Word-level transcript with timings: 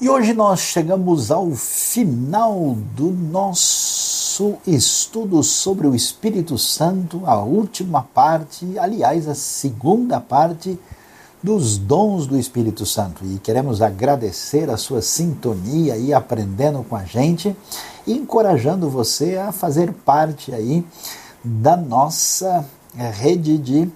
E 0.00 0.08
hoje 0.08 0.32
nós 0.32 0.60
chegamos 0.60 1.30
ao 1.30 1.50
final 1.50 2.74
do 2.96 3.10
nosso 3.10 4.54
estudo 4.66 5.42
sobre 5.42 5.86
o 5.86 5.94
Espírito 5.94 6.56
Santo, 6.56 7.20
a 7.26 7.42
última 7.42 8.00
parte, 8.00 8.78
aliás, 8.78 9.28
a 9.28 9.34
segunda 9.34 10.18
parte 10.18 10.78
dos 11.42 11.76
dons 11.76 12.26
do 12.26 12.38
Espírito 12.38 12.86
Santo. 12.86 13.22
E 13.26 13.38
queremos 13.40 13.82
agradecer 13.82 14.70
a 14.70 14.78
sua 14.78 15.02
sintonia 15.02 15.98
e 15.98 16.14
aprendendo 16.14 16.82
com 16.82 16.96
a 16.96 17.04
gente 17.04 17.54
e 18.06 18.14
encorajando 18.14 18.88
você 18.88 19.36
a 19.36 19.52
fazer 19.52 19.92
parte 19.92 20.54
aí 20.54 20.82
da 21.44 21.76
nossa 21.76 22.64
rede 22.96 23.58
de 23.58 23.90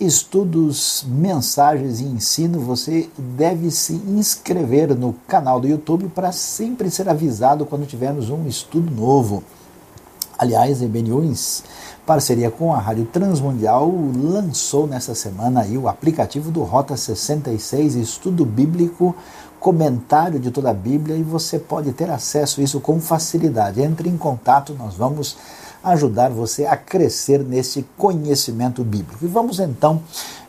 estudos, 0.00 1.04
mensagens 1.08 2.00
e 2.00 2.04
ensino, 2.04 2.60
você 2.60 3.10
deve 3.16 3.70
se 3.70 3.94
inscrever 3.94 4.94
no 4.94 5.14
canal 5.26 5.60
do 5.60 5.66
YouTube 5.66 6.08
para 6.08 6.30
sempre 6.30 6.90
ser 6.90 7.08
avisado 7.08 7.66
quando 7.66 7.86
tivermos 7.86 8.30
um 8.30 8.46
estudo 8.46 8.90
novo. 8.90 9.42
Aliás, 10.38 10.80
a 10.80 10.86
News, 10.86 11.64
parceria 12.06 12.48
com 12.48 12.72
a 12.72 12.78
Rádio 12.78 13.06
Transmundial, 13.06 13.92
lançou 14.16 14.86
nessa 14.86 15.12
semana 15.12 15.62
aí 15.62 15.76
o 15.76 15.88
aplicativo 15.88 16.52
do 16.52 16.62
Rota 16.62 16.96
66, 16.96 17.96
estudo 17.96 18.46
bíblico, 18.46 19.16
comentário 19.58 20.38
de 20.38 20.52
toda 20.52 20.70
a 20.70 20.74
Bíblia 20.74 21.16
e 21.16 21.24
você 21.24 21.58
pode 21.58 21.92
ter 21.92 22.08
acesso 22.08 22.60
a 22.60 22.62
isso 22.62 22.78
com 22.78 23.00
facilidade. 23.00 23.82
Entre 23.82 24.08
em 24.08 24.16
contato, 24.16 24.76
nós 24.78 24.94
vamos 24.94 25.36
ajudar 25.90 26.30
você 26.30 26.66
a 26.66 26.76
crescer 26.76 27.44
nesse 27.44 27.84
conhecimento 27.96 28.82
bíblico. 28.84 29.24
E 29.24 29.28
vamos 29.28 29.58
então 29.58 30.02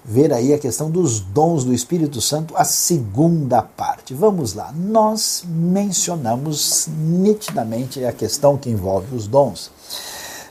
ver 0.03 0.33
aí 0.33 0.53
a 0.53 0.59
questão 0.59 0.89
dos 0.89 1.19
dons 1.19 1.63
do 1.63 1.73
Espírito 1.73 2.21
Santo, 2.21 2.55
a 2.57 2.63
segunda 2.63 3.61
parte. 3.61 4.13
Vamos 4.13 4.53
lá. 4.53 4.71
Nós 4.73 5.43
mencionamos 5.47 6.87
nitidamente 6.87 8.03
a 8.03 8.11
questão 8.11 8.57
que 8.57 8.69
envolve 8.69 9.15
os 9.15 9.27
dons 9.27 9.71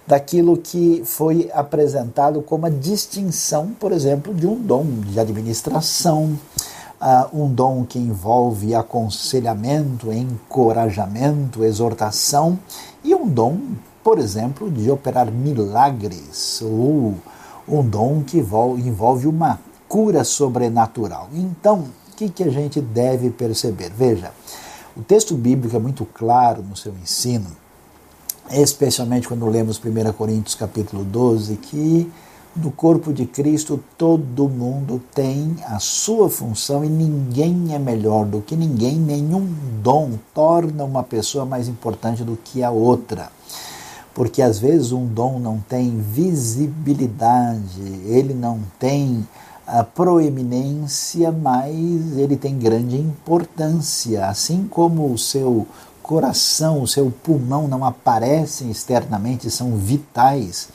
daquilo 0.06 0.56
que 0.56 1.02
foi 1.04 1.50
apresentado 1.52 2.40
como 2.40 2.64
a 2.64 2.70
distinção, 2.70 3.72
por 3.78 3.92
exemplo, 3.92 4.32
de 4.32 4.46
um 4.46 4.56
dom 4.56 4.86
de 5.02 5.20
administração, 5.20 6.38
um 7.32 7.52
dom 7.52 7.84
que 7.84 7.98
envolve 7.98 8.74
aconselhamento, 8.74 10.10
encorajamento, 10.10 11.62
exortação, 11.62 12.58
e 13.04 13.14
um 13.14 13.28
dom 13.28 13.58
por 14.08 14.18
exemplo, 14.18 14.70
de 14.70 14.90
operar 14.90 15.30
milagres 15.30 16.62
ou 16.62 17.14
um 17.68 17.86
dom 17.86 18.22
que 18.22 18.38
envolve 18.38 19.26
uma 19.26 19.60
cura 19.86 20.24
sobrenatural. 20.24 21.28
Então, 21.34 21.80
o 22.10 22.16
que, 22.16 22.30
que 22.30 22.42
a 22.42 22.48
gente 22.48 22.80
deve 22.80 23.28
perceber? 23.28 23.90
Veja, 23.90 24.32
o 24.96 25.02
texto 25.02 25.34
bíblico 25.34 25.76
é 25.76 25.78
muito 25.78 26.06
claro 26.06 26.62
no 26.62 26.74
seu 26.74 26.94
ensino, 27.02 27.48
especialmente 28.50 29.28
quando 29.28 29.44
lemos 29.44 29.78
1 29.78 30.12
Coríntios 30.14 30.54
capítulo 30.54 31.04
12, 31.04 31.56
que 31.56 32.10
no 32.56 32.70
corpo 32.70 33.12
de 33.12 33.26
Cristo 33.26 33.78
todo 33.98 34.48
mundo 34.48 35.02
tem 35.14 35.54
a 35.66 35.78
sua 35.78 36.30
função 36.30 36.82
e 36.82 36.88
ninguém 36.88 37.74
é 37.74 37.78
melhor 37.78 38.24
do 38.24 38.40
que 38.40 38.56
ninguém, 38.56 38.96
nenhum 38.96 39.46
dom 39.82 40.12
torna 40.34 40.82
uma 40.82 41.02
pessoa 41.02 41.44
mais 41.44 41.68
importante 41.68 42.24
do 42.24 42.38
que 42.42 42.62
a 42.62 42.70
outra 42.70 43.30
porque 44.18 44.42
às 44.42 44.58
vezes 44.58 44.90
um 44.90 45.06
dom 45.06 45.38
não 45.38 45.60
tem 45.60 45.96
visibilidade, 46.00 47.80
ele 48.04 48.34
não 48.34 48.58
tem 48.76 49.24
a 49.64 49.84
proeminência, 49.84 51.30
mas 51.30 52.18
ele 52.18 52.36
tem 52.36 52.58
grande 52.58 52.96
importância, 52.96 54.26
assim 54.26 54.66
como 54.68 55.12
o 55.12 55.16
seu 55.16 55.68
coração, 56.02 56.82
o 56.82 56.88
seu 56.88 57.12
pulmão 57.22 57.68
não 57.68 57.84
aparecem 57.84 58.72
externamente, 58.72 59.52
são 59.52 59.76
vitais. 59.76 60.68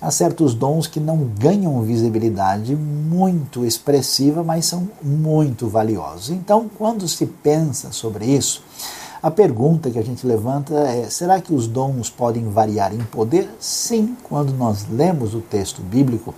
Há 0.00 0.12
certos 0.12 0.54
dons 0.54 0.86
que 0.86 1.00
não 1.00 1.16
ganham 1.36 1.82
visibilidade 1.82 2.76
muito 2.76 3.64
expressiva, 3.64 4.44
mas 4.44 4.66
são 4.66 4.88
muito 5.02 5.66
valiosos. 5.66 6.30
Então, 6.30 6.70
quando 6.78 7.08
se 7.08 7.26
pensa 7.26 7.90
sobre 7.90 8.26
isso, 8.26 8.62
a 9.24 9.30
pergunta 9.30 9.90
que 9.90 9.98
a 9.98 10.04
gente 10.04 10.26
levanta 10.26 10.74
é: 10.74 11.08
será 11.08 11.40
que 11.40 11.54
os 11.54 11.66
dons 11.66 12.10
podem 12.10 12.50
variar 12.50 12.94
em 12.94 13.02
poder? 13.04 13.48
Sim, 13.58 14.14
quando 14.22 14.52
nós 14.52 14.84
lemos 14.86 15.34
o 15.34 15.40
texto 15.40 15.80
bíblico, 15.80 16.34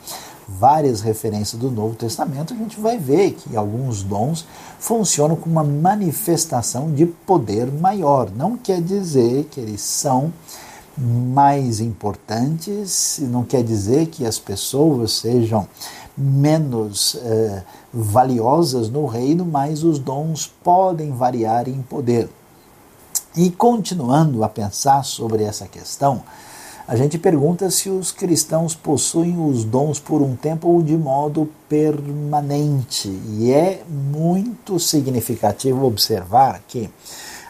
várias 0.46 1.00
referências 1.00 1.60
do 1.60 1.68
Novo 1.68 1.96
Testamento, 1.96 2.54
a 2.54 2.56
gente 2.56 2.78
vai 2.78 2.96
ver 2.96 3.32
que 3.32 3.56
alguns 3.56 4.04
dons 4.04 4.46
funcionam 4.78 5.34
como 5.34 5.56
uma 5.56 5.64
manifestação 5.64 6.92
de 6.92 7.06
poder 7.06 7.66
maior. 7.72 8.30
Não 8.30 8.56
quer 8.56 8.80
dizer 8.80 9.48
que 9.50 9.58
eles 9.58 9.80
são 9.80 10.32
mais 10.96 11.80
importantes, 11.80 13.18
não 13.20 13.42
quer 13.42 13.64
dizer 13.64 14.06
que 14.06 14.24
as 14.24 14.38
pessoas 14.38 15.14
sejam 15.14 15.66
menos 16.16 17.16
eh, 17.16 17.62
valiosas 17.92 18.88
no 18.88 19.06
reino, 19.06 19.44
mas 19.44 19.82
os 19.82 19.98
dons 19.98 20.46
podem 20.62 21.10
variar 21.10 21.68
em 21.68 21.82
poder. 21.82 22.28
E 23.36 23.50
continuando 23.50 24.42
a 24.42 24.48
pensar 24.48 25.04
sobre 25.04 25.42
essa 25.44 25.66
questão, 25.66 26.22
a 26.88 26.96
gente 26.96 27.18
pergunta 27.18 27.70
se 27.70 27.90
os 27.90 28.10
cristãos 28.10 28.74
possuem 28.74 29.38
os 29.38 29.62
dons 29.62 30.00
por 30.00 30.22
um 30.22 30.34
tempo 30.34 30.68
ou 30.68 30.82
de 30.82 30.96
modo 30.96 31.46
permanente. 31.68 33.08
E 33.08 33.52
é 33.52 33.82
muito 33.88 34.78
significativo 34.78 35.84
observar 35.84 36.62
que 36.66 36.88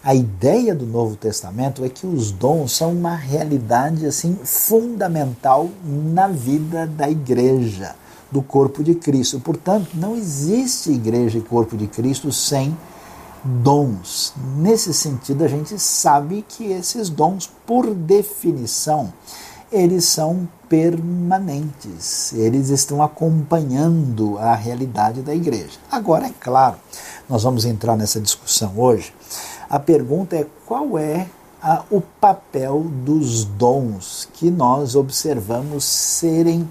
a 0.02 0.14
ideia 0.14 0.74
do 0.74 0.86
Novo 0.86 1.14
Testamento 1.14 1.84
é 1.84 1.88
que 1.88 2.06
os 2.06 2.32
dons 2.32 2.72
são 2.72 2.92
uma 2.92 3.14
realidade 3.14 4.06
assim 4.06 4.36
fundamental 4.42 5.68
na 5.84 6.26
vida 6.26 6.86
da 6.86 7.08
igreja, 7.08 7.94
do 8.30 8.42
corpo 8.42 8.82
de 8.82 8.94
Cristo. 8.94 9.38
Portanto, 9.38 9.90
não 9.94 10.16
existe 10.16 10.90
igreja 10.90 11.38
e 11.38 11.42
corpo 11.42 11.76
de 11.76 11.86
Cristo 11.86 12.32
sem 12.32 12.76
dons. 13.46 14.34
Nesse 14.56 14.92
sentido, 14.92 15.44
a 15.44 15.48
gente 15.48 15.78
sabe 15.78 16.44
que 16.48 16.64
esses 16.72 17.08
dons, 17.08 17.50
por 17.66 17.94
definição, 17.94 19.12
eles 19.70 20.04
são 20.04 20.48
permanentes, 20.68 22.32
eles 22.32 22.68
estão 22.70 23.02
acompanhando 23.02 24.38
a 24.38 24.54
realidade 24.54 25.22
da 25.22 25.34
igreja. 25.34 25.78
Agora, 25.90 26.26
é 26.26 26.32
claro, 26.40 26.76
nós 27.28 27.42
vamos 27.42 27.64
entrar 27.64 27.96
nessa 27.96 28.20
discussão 28.20 28.72
hoje. 28.76 29.12
A 29.68 29.78
pergunta 29.78 30.36
é 30.36 30.46
qual 30.64 30.98
é 30.98 31.26
a, 31.62 31.82
o 31.90 32.00
papel 32.00 32.86
dos 33.04 33.44
dons 33.44 34.28
que 34.34 34.50
nós 34.50 34.94
observamos 34.94 35.84
serem 35.84 36.68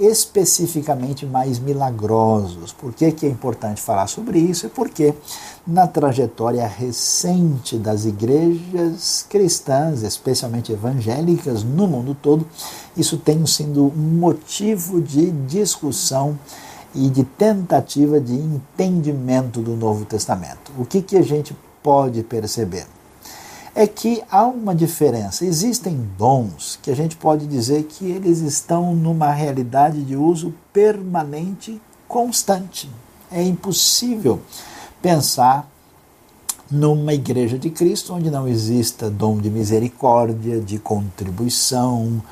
especificamente 0.00 1.26
mais 1.26 1.58
milagrosos. 1.58 2.72
Por 2.72 2.92
que, 2.92 3.12
que 3.12 3.26
é 3.26 3.28
importante 3.28 3.82
falar 3.82 4.06
sobre 4.06 4.38
isso? 4.38 4.66
É 4.66 4.68
porque 4.68 5.14
na 5.66 5.86
trajetória 5.86 6.66
recente 6.66 7.76
das 7.76 8.06
igrejas 8.06 9.26
cristãs, 9.28 10.02
especialmente 10.02 10.72
evangélicas, 10.72 11.62
no 11.62 11.86
mundo 11.86 12.16
todo, 12.20 12.46
isso 12.96 13.18
tem 13.18 13.44
sido 13.44 13.92
motivo 13.94 15.02
de 15.02 15.30
discussão 15.30 16.38
e 16.94 17.08
de 17.10 17.22
tentativa 17.22 18.18
de 18.18 18.34
entendimento 18.34 19.60
do 19.60 19.76
Novo 19.76 20.04
Testamento. 20.04 20.72
O 20.78 20.84
que, 20.84 21.02
que 21.02 21.16
a 21.16 21.22
gente 21.22 21.54
pode 21.82 22.22
perceber? 22.22 22.86
É 23.74 23.86
que 23.86 24.22
há 24.30 24.46
uma 24.46 24.74
diferença. 24.74 25.44
Existem 25.44 26.08
dons 26.18 26.78
que 26.82 26.90
a 26.90 26.96
gente 26.96 27.16
pode 27.16 27.46
dizer 27.46 27.84
que 27.84 28.10
eles 28.10 28.40
estão 28.40 28.94
numa 28.94 29.30
realidade 29.30 30.02
de 30.02 30.16
uso 30.16 30.52
permanente, 30.72 31.80
constante. 32.08 32.90
É 33.30 33.42
impossível 33.42 34.40
pensar 35.00 35.70
numa 36.70 37.12
igreja 37.12 37.58
de 37.58 37.70
Cristo 37.70 38.14
onde 38.14 38.30
não 38.30 38.46
exista 38.46 39.10
dom 39.10 39.38
de 39.38 39.50
misericórdia, 39.50 40.60
de 40.60 40.78
contribuição, 40.78 42.22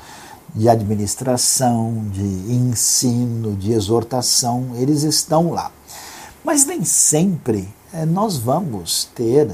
de 0.55 0.67
administração, 0.67 2.05
de 2.11 2.21
ensino, 2.21 3.55
de 3.55 3.71
exortação, 3.71 4.71
eles 4.75 5.03
estão 5.03 5.51
lá. 5.51 5.71
Mas 6.43 6.65
nem 6.65 6.83
sempre 6.83 7.67
é, 7.93 8.05
nós 8.05 8.37
vamos 8.37 9.09
ter 9.13 9.49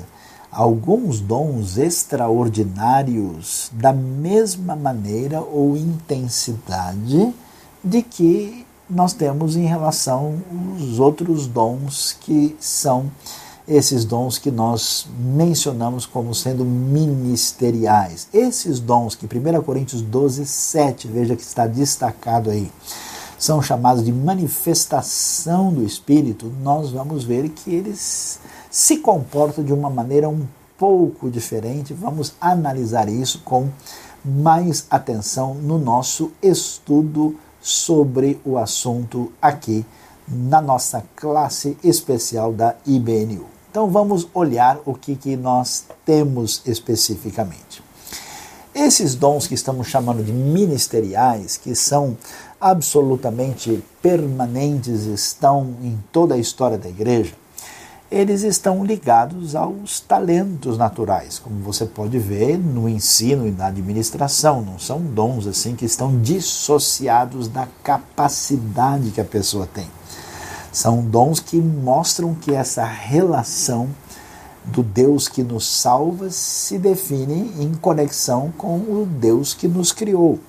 alguns 0.55 1.19
dons 1.19 1.77
extraordinários 1.77 3.69
da 3.73 3.91
mesma 3.91 4.73
maneira 4.73 5.41
ou 5.41 5.75
intensidade 5.75 7.33
de 7.83 8.01
que 8.01 8.65
nós 8.89 9.11
temos 9.11 9.57
em 9.57 9.65
relação 9.65 10.35
aos 10.79 10.97
outros 10.97 11.45
dons 11.45 12.15
que 12.21 12.55
são 12.57 13.11
esses 13.67 14.05
dons 14.05 14.37
que 14.37 14.49
nós 14.49 15.05
mencionamos 15.19 16.05
como 16.05 16.33
sendo 16.33 16.63
ministeriais. 16.63 18.29
Esses 18.33 18.79
dons 18.79 19.13
que 19.13 19.25
1 19.25 19.61
Coríntios 19.61 20.01
12, 20.01 20.45
7, 20.45 21.09
veja 21.09 21.35
que 21.35 21.43
está 21.43 21.67
destacado 21.67 22.49
aí, 22.49 22.71
são 23.37 23.61
chamados 23.61 24.05
de 24.05 24.13
manifestação 24.13 25.73
do 25.73 25.83
Espírito, 25.83 26.49
nós 26.63 26.91
vamos 26.91 27.25
ver 27.25 27.49
que 27.49 27.73
eles 27.73 28.39
se 28.75 28.97
comporta 28.97 29.63
de 29.63 29.71
uma 29.71 29.89
maneira 29.89 30.27
um 30.27 30.45
pouco 30.77 31.31
diferente. 31.31 31.93
Vamos 31.93 32.33
analisar 32.41 33.07
isso 33.07 33.41
com 33.45 33.69
mais 34.21 34.85
atenção 34.89 35.53
no 35.53 35.79
nosso 35.79 36.33
estudo 36.41 37.37
sobre 37.61 38.37
o 38.43 38.57
assunto 38.57 39.31
aqui 39.41 39.85
na 40.27 40.61
nossa 40.61 41.05
classe 41.15 41.77
especial 41.81 42.51
da 42.51 42.75
IBNU. 42.85 43.45
Então 43.71 43.89
vamos 43.89 44.27
olhar 44.33 44.77
o 44.85 44.93
que, 44.93 45.15
que 45.15 45.37
nós 45.37 45.85
temos 46.05 46.61
especificamente. 46.65 47.81
Esses 48.73 49.15
dons 49.15 49.47
que 49.47 49.53
estamos 49.53 49.87
chamando 49.87 50.21
de 50.21 50.33
ministeriais, 50.33 51.55
que 51.55 51.73
são 51.75 52.17
absolutamente 52.59 53.81
permanentes, 54.01 55.05
estão 55.05 55.75
em 55.81 55.97
toda 56.11 56.35
a 56.35 56.37
história 56.37 56.77
da 56.77 56.89
igreja, 56.89 57.35
eles 58.15 58.43
estão 58.43 58.85
ligados 58.85 59.57
aos 59.57 59.99
talentos 59.99 60.77
naturais, 60.77 61.37
como 61.37 61.59
você 61.59 61.85
pode 61.85 62.17
ver 62.17 62.57
no 62.57 62.87
ensino 62.87 63.45
e 63.45 63.51
na 63.51 63.67
administração. 63.67 64.61
Não 64.61 64.79
são 64.79 65.01
dons 65.01 65.45
assim 65.45 65.75
que 65.75 65.83
estão 65.83 66.21
dissociados 66.21 67.49
da 67.49 67.67
capacidade 67.83 69.11
que 69.11 69.19
a 69.19 69.25
pessoa 69.25 69.67
tem. 69.67 69.85
São 70.71 71.01
dons 71.03 71.41
que 71.41 71.57
mostram 71.57 72.33
que 72.33 72.53
essa 72.53 72.85
relação 72.85 73.89
do 74.63 74.81
Deus 74.81 75.27
que 75.27 75.43
nos 75.43 75.67
salva 75.67 76.29
se 76.29 76.77
define 76.77 77.51
em 77.61 77.73
conexão 77.73 78.49
com 78.57 78.77
o 78.77 79.05
Deus 79.05 79.53
que 79.53 79.67
nos 79.67 79.91
criou. 79.91 80.39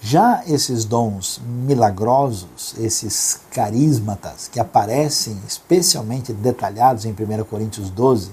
Já 0.00 0.42
esses 0.46 0.84
dons 0.84 1.40
milagrosos, 1.44 2.74
esses 2.78 3.40
carismatas 3.50 4.48
que 4.50 4.60
aparecem 4.60 5.36
especialmente 5.46 6.32
detalhados 6.32 7.04
em 7.04 7.10
1 7.10 7.44
Coríntios 7.44 7.90
12, 7.90 8.30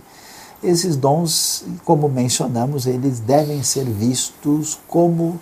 esses 0.64 0.96
dons, 0.96 1.64
como 1.84 2.08
mencionamos, 2.08 2.86
eles 2.86 3.20
devem 3.20 3.62
ser 3.64 3.86
vistos 3.86 4.80
como 4.88 5.40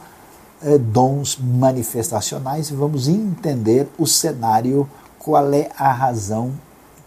eh, 0.61 0.77
dons 0.77 1.37
manifestacionais 1.37 2.69
e 2.69 2.73
vamos 2.73 3.07
entender 3.07 3.87
o 3.97 4.07
cenário, 4.07 4.89
qual 5.19 5.53
é 5.53 5.69
a 5.77 5.91
razão 5.91 6.53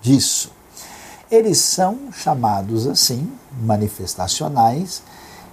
disso. 0.01 0.51
Eles 1.31 1.59
são 1.59 2.13
chamados 2.13 2.87
assim, 2.87 3.31
manifestacionais, 3.63 5.03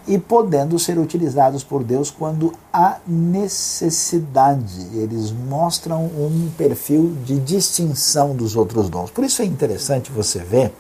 e 0.08 0.18
podendo 0.18 0.78
ser 0.78 0.98
utilizados 0.98 1.64
por 1.64 1.84
Deus 1.84 2.12
quando 2.12 2.54
há 2.72 2.98
necessidade. 3.08 4.88
Eles 4.94 5.32
mostram 5.32 6.06
um 6.06 6.50
perfil 6.58 7.16
de 7.26 7.40
distinção 7.40 8.36
dos 8.36 8.56
outros 8.56 8.90
dons. 8.90 9.10
Por 9.10 9.24
isso 9.24 9.42
é 9.42 9.46
interessante 9.46 10.12
você 10.12 10.40
ver 10.40 10.74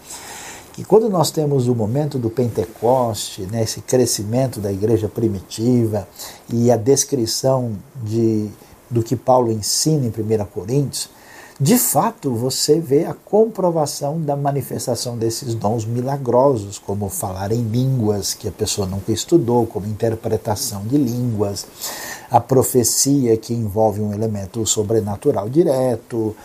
que 0.73 0.83
quando 0.83 1.07
nós 1.07 1.29
temos 1.29 1.67
o 1.67 1.75
momento 1.75 2.17
do 2.17 2.29
Pentecoste, 2.29 3.43
né, 3.43 3.61
esse 3.63 3.79
crescimento 3.81 4.59
da 4.59 4.71
igreja 4.71 5.07
primitiva 5.07 6.07
e 6.49 6.71
a 6.71 6.75
descrição 6.75 7.73
de, 8.03 8.49
do 8.89 9.03
que 9.03 9.15
Paulo 9.15 9.51
ensina 9.51 10.05
em 10.05 10.09
1 10.09 10.45
Coríntios, 10.45 11.09
de 11.59 11.77
fato 11.77 12.33
você 12.33 12.79
vê 12.79 13.05
a 13.05 13.13
comprovação 13.13 14.19
da 14.19 14.35
manifestação 14.35 15.17
desses 15.17 15.53
dons 15.53 15.85
milagrosos, 15.85 16.79
como 16.79 17.09
falar 17.09 17.51
em 17.51 17.61
línguas 17.61 18.33
que 18.33 18.47
a 18.47 18.51
pessoa 18.51 18.87
nunca 18.87 19.11
estudou, 19.11 19.67
como 19.67 19.85
interpretação 19.85 20.81
de 20.85 20.97
línguas, 20.97 21.65
a 22.31 22.39
profecia 22.39 23.37
que 23.37 23.53
envolve 23.53 24.01
um 24.01 24.11
elemento 24.11 24.65
sobrenatural 24.65 25.47
direto, 25.47 26.35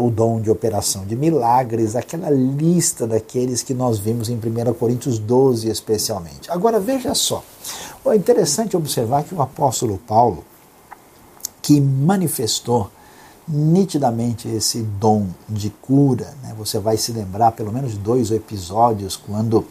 o 0.00 0.08
dom 0.08 0.40
de 0.40 0.48
operação 0.52 1.04
de 1.04 1.16
milagres, 1.16 1.96
aquela 1.96 2.30
lista 2.30 3.08
daqueles 3.08 3.60
que 3.60 3.74
nós 3.74 3.98
vimos 3.98 4.28
em 4.28 4.36
1 4.36 4.72
Coríntios 4.74 5.18
12 5.18 5.68
especialmente. 5.68 6.48
Agora 6.48 6.78
veja 6.78 7.12
só, 7.12 7.42
é 8.06 8.14
interessante 8.14 8.76
observar 8.76 9.24
que 9.24 9.34
o 9.34 9.42
apóstolo 9.42 9.98
Paulo, 10.06 10.44
que 11.60 11.80
manifestou 11.80 12.88
nitidamente 13.46 14.48
esse 14.48 14.82
dom 14.82 15.26
de 15.48 15.70
cura. 15.70 16.34
Né? 16.42 16.54
Você 16.56 16.78
vai 16.78 16.96
se 16.96 17.12
lembrar 17.12 17.52
pelo 17.52 17.72
menos 17.72 17.92
de 17.92 17.98
dois 17.98 18.30
episódios 18.30 19.16
quando 19.16 19.64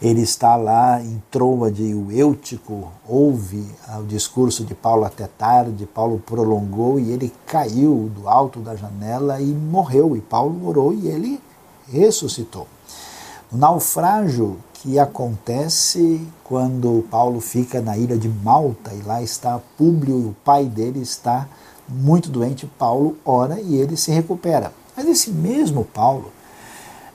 ele 0.00 0.20
está 0.22 0.54
lá 0.54 1.02
em 1.02 1.20
Troade 1.28 1.82
e 1.82 1.94
o 1.94 2.12
Eutico 2.12 2.92
ouve 3.06 3.66
o 3.98 4.04
discurso 4.04 4.64
de 4.64 4.72
Paulo 4.72 5.04
até 5.04 5.26
tarde, 5.26 5.86
Paulo 5.86 6.22
prolongou 6.24 7.00
e 7.00 7.10
ele 7.10 7.32
caiu 7.44 8.08
do 8.14 8.28
alto 8.28 8.60
da 8.60 8.76
janela 8.76 9.40
e 9.40 9.46
morreu. 9.46 10.16
E 10.16 10.20
Paulo 10.20 10.68
orou 10.68 10.94
e 10.94 11.08
ele 11.08 11.40
ressuscitou. 11.90 12.68
O 13.50 13.56
naufrágio 13.56 14.58
que 14.74 14.98
acontece 14.98 16.24
quando 16.44 17.04
Paulo 17.10 17.40
fica 17.40 17.80
na 17.80 17.96
ilha 17.96 18.16
de 18.16 18.28
Malta 18.28 18.94
e 18.94 19.02
lá 19.02 19.20
está 19.20 19.60
Públio 19.76 20.20
e 20.20 20.24
o 20.26 20.36
pai 20.44 20.66
dele 20.66 21.00
está 21.00 21.48
muito 21.88 22.30
doente, 22.30 22.66
Paulo 22.78 23.16
ora 23.24 23.60
e 23.60 23.76
ele 23.76 23.96
se 23.96 24.10
recupera. 24.10 24.72
Mas 24.96 25.06
esse 25.06 25.30
mesmo 25.30 25.84
Paulo 25.84 26.30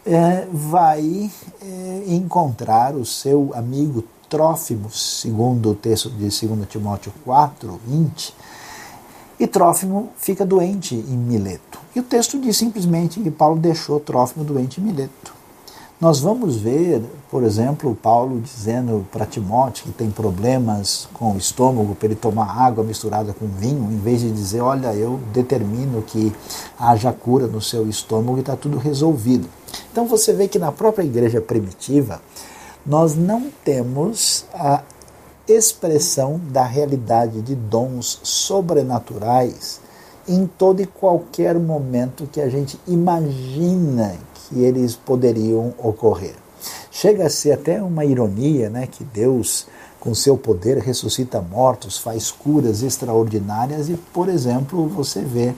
é, 0.05 0.47
vai 0.51 1.31
é, 1.61 2.03
encontrar 2.07 2.95
o 2.95 3.05
seu 3.05 3.51
amigo 3.53 4.03
Trófimo, 4.29 4.89
segundo 4.89 5.69
o 5.71 5.75
texto 5.75 6.09
de 6.09 6.23
2 6.23 6.67
Timóteo 6.67 7.13
4, 7.23 7.79
20, 7.85 8.35
e 9.39 9.45
Trófimo 9.45 10.09
fica 10.17 10.45
doente 10.45 10.95
em 10.95 11.17
Mileto. 11.17 11.79
E 11.95 11.99
o 11.99 12.03
texto 12.03 12.39
diz 12.39 12.57
simplesmente 12.57 13.19
que 13.19 13.29
Paulo 13.29 13.59
deixou 13.59 13.99
Trófimo 13.99 14.43
doente 14.43 14.81
em 14.81 14.83
Mileto. 14.85 15.32
Nós 16.01 16.19
vamos 16.19 16.57
ver, 16.57 17.01
por 17.29 17.43
exemplo, 17.43 17.95
Paulo 17.95 18.41
dizendo 18.41 19.05
para 19.11 19.25
Timóteo 19.25 19.85
que 19.85 19.91
tem 19.91 20.11
problemas 20.11 21.07
com 21.13 21.33
o 21.33 21.37
estômago 21.37 21.95
para 21.95 22.07
ele 22.07 22.15
tomar 22.15 22.59
água 22.59 22.83
misturada 22.83 23.31
com 23.31 23.47
vinho, 23.47 23.89
em 23.91 23.97
vez 23.97 24.19
de 24.19 24.31
dizer, 24.31 24.59
olha, 24.59 24.93
eu 24.93 25.19
determino 25.31 26.01
que 26.01 26.33
haja 26.77 27.13
cura 27.13 27.47
no 27.47 27.61
seu 27.61 27.87
estômago 27.87 28.37
e 28.37 28.41
está 28.41 28.55
tudo 28.57 28.77
resolvido. 28.77 29.47
Então 29.91 30.05
você 30.05 30.33
vê 30.33 30.47
que 30.47 30.59
na 30.59 30.71
própria 30.71 31.05
igreja 31.05 31.39
primitiva 31.39 32.21
nós 32.85 33.15
não 33.15 33.49
temos 33.63 34.45
a 34.53 34.81
expressão 35.47 36.41
da 36.49 36.65
realidade 36.65 37.41
de 37.41 37.55
dons 37.55 38.19
sobrenaturais 38.23 39.79
em 40.27 40.47
todo 40.47 40.81
e 40.81 40.85
qualquer 40.85 41.57
momento 41.59 42.27
que 42.31 42.41
a 42.41 42.49
gente 42.49 42.79
imagina 42.87 44.15
que 44.53 44.59
eles 44.61 44.95
poderiam 44.95 45.73
ocorrer. 45.77 46.35
Chega 46.91 47.25
a 47.25 47.29
ser 47.29 47.53
até 47.53 47.81
uma 47.81 48.05
ironia 48.05 48.69
né, 48.69 48.87
que 48.87 49.03
Deus, 49.03 49.67
com 49.99 50.13
seu 50.13 50.37
poder, 50.37 50.77
ressuscita 50.77 51.41
mortos, 51.41 51.97
faz 51.97 52.31
curas 52.31 52.83
extraordinárias 52.83 53.89
e, 53.89 53.95
por 54.13 54.29
exemplo, 54.29 54.87
você 54.87 55.21
vê 55.21 55.53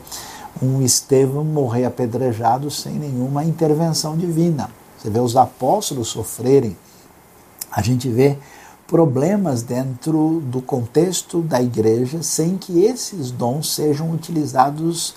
um 0.62 0.82
Estevão 0.82 1.44
morrer 1.44 1.86
apedrejado 1.86 2.72
sem 2.72 2.94
nenhuma 2.94 3.44
intervenção 3.44 4.18
divina. 4.18 4.70
Você 4.98 5.10
vê 5.10 5.20
os 5.20 5.36
apóstolos 5.36 6.08
sofrerem. 6.08 6.76
A 7.70 7.82
gente 7.82 8.08
vê 8.10 8.38
problemas 8.88 9.62
dentro 9.62 10.42
do 10.46 10.62
contexto 10.62 11.42
da 11.42 11.62
igreja 11.62 12.24
sem 12.24 12.58
que 12.58 12.84
esses 12.86 13.32
dons 13.32 13.74
sejam 13.74 14.12
utilizados 14.12 15.16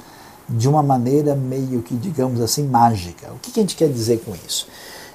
de 0.49 0.69
uma 0.69 0.83
maneira 0.83 1.35
meio 1.35 1.83
que, 1.83 1.95
digamos 1.95 2.41
assim, 2.41 2.65
mágica. 2.65 3.31
O 3.33 3.39
que 3.39 3.59
a 3.59 3.63
gente 3.63 3.77
quer 3.77 3.89
dizer 3.89 4.21
com 4.25 4.33
isso? 4.47 4.67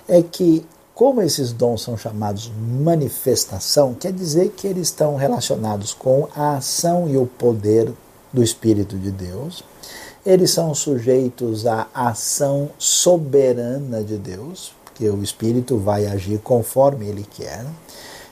É 0.07 0.21
que, 0.21 0.65
como 0.93 1.21
esses 1.21 1.51
dons 1.51 1.81
são 1.81 1.97
chamados 1.97 2.51
manifestação, 2.79 3.93
quer 3.93 4.11
dizer 4.11 4.49
que 4.55 4.67
eles 4.67 4.89
estão 4.89 5.15
relacionados 5.15 5.93
com 5.93 6.27
a 6.35 6.57
ação 6.57 7.09
e 7.09 7.17
o 7.17 7.25
poder 7.25 7.91
do 8.31 8.43
Espírito 8.43 8.97
de 8.97 9.11
Deus. 9.11 9.63
Eles 10.25 10.51
são 10.51 10.73
sujeitos 10.73 11.65
à 11.65 11.87
ação 11.93 12.69
soberana 12.77 14.03
de 14.03 14.17
Deus, 14.17 14.73
porque 14.85 15.09
o 15.09 15.21
Espírito 15.21 15.77
vai 15.77 16.05
agir 16.05 16.39
conforme 16.39 17.07
ele 17.07 17.25
quer. 17.29 17.65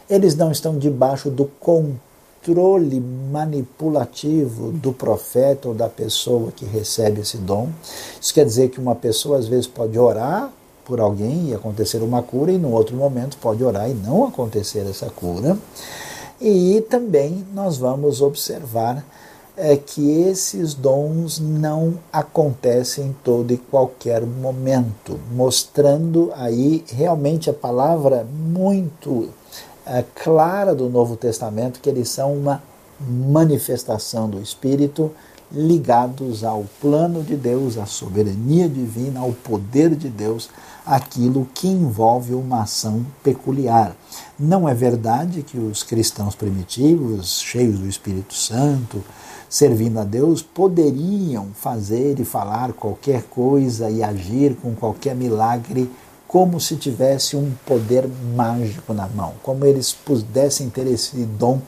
Eles 0.10 0.36
não 0.36 0.52
estão 0.52 0.78
debaixo 0.78 1.30
do 1.30 1.46
controle 1.46 2.11
controle 2.42 3.00
manipulativo 3.00 4.72
do 4.72 4.92
profeta 4.92 5.68
ou 5.68 5.74
da 5.76 5.88
pessoa 5.88 6.52
que 6.52 6.66
recebe 6.66 7.22
esse 7.22 7.38
dom. 7.38 7.70
Isso 8.20 8.34
quer 8.34 8.46
dizer 8.46 8.70
que 8.70 8.80
uma 8.80 8.96
pessoa 8.96 9.38
às 9.38 9.48
vezes 9.48 9.68
pode 9.68 9.98
orar 9.98 10.52
por 10.84 11.00
alguém 11.00 11.50
e 11.50 11.54
acontecer 11.54 12.00
uma 12.00 12.24
cura, 12.24 12.52
e 12.52 12.58
no 12.58 12.72
outro 12.72 12.96
momento 12.96 13.38
pode 13.38 13.64
orar 13.64 13.90
e 13.90 13.94
não 13.94 14.26
acontecer 14.26 14.86
essa 14.90 15.10
cura. 15.10 15.58
E 16.42 16.84
também 16.90 17.46
nós 17.54 17.78
vamos 17.78 18.22
observar 18.22 19.06
é, 19.56 19.78
que 19.78 20.22
esses 20.24 20.74
dons 20.74 21.40
não 21.40 22.00
acontecem 22.12 23.08
em 23.08 23.16
todo 23.24 23.54
e 23.54 23.58
qualquer 23.58 24.26
momento, 24.26 25.20
mostrando 25.32 26.32
aí 26.36 26.84
realmente 26.88 27.50
a 27.50 27.54
palavra 27.54 28.26
muito 28.26 29.30
é, 29.86 30.04
clara 30.16 30.74
do 30.76 30.90
Novo 30.90 31.16
Testamento 31.16 31.80
que 31.80 31.90
eles 31.90 32.10
são 32.10 32.34
uma 32.34 32.62
manifestação 33.00 34.30
do 34.30 34.42
Espírito 34.42 35.12
ligados 35.52 36.44
ao 36.44 36.66
plano 36.80 37.22
de 37.24 37.36
Deus, 37.36 37.78
à 37.78 37.86
soberania 37.86 38.70
divina, 38.70 39.20
ao 39.20 39.34
poder 39.34 39.94
de 39.96 40.08
Deus, 40.08 40.50
aquilo 40.86 41.48
que 41.54 41.68
envolve 41.68 42.34
uma 42.34 42.64
ação 42.64 43.06
peculiar. 43.22 43.96
Não 44.40 44.68
é 44.68 44.74
verdade 44.74 45.44
que 45.44 45.58
os 45.58 45.84
cristãos 45.84 46.36
primitivos, 46.36 47.42
cheios 47.42 47.80
do 47.80 47.88
Espírito 47.88 48.34
Santo, 48.34 49.04
servindo 49.50 50.00
a 50.00 50.06
Deus, 50.06 50.42
poderiam 50.42 51.48
fazer 51.54 52.20
e 52.20 52.26
falar 52.26 52.72
qualquer 52.72 53.24
coisa 53.24 53.90
e 53.90 54.02
agir 54.02 54.56
com 54.56 54.74
qualquer 54.74 55.14
milagre 55.14 55.92
como 56.32 56.62
se 56.62 56.78
tivesse 56.78 57.36
um 57.36 57.52
poder 57.66 58.08
mágico 58.34 58.94
na 58.94 59.06
mão, 59.06 59.34
como 59.44 59.66
eles 59.66 59.92
pudessem 59.92 60.70
ter 60.70 60.88
esse 60.88 61.26
dom 61.26 61.60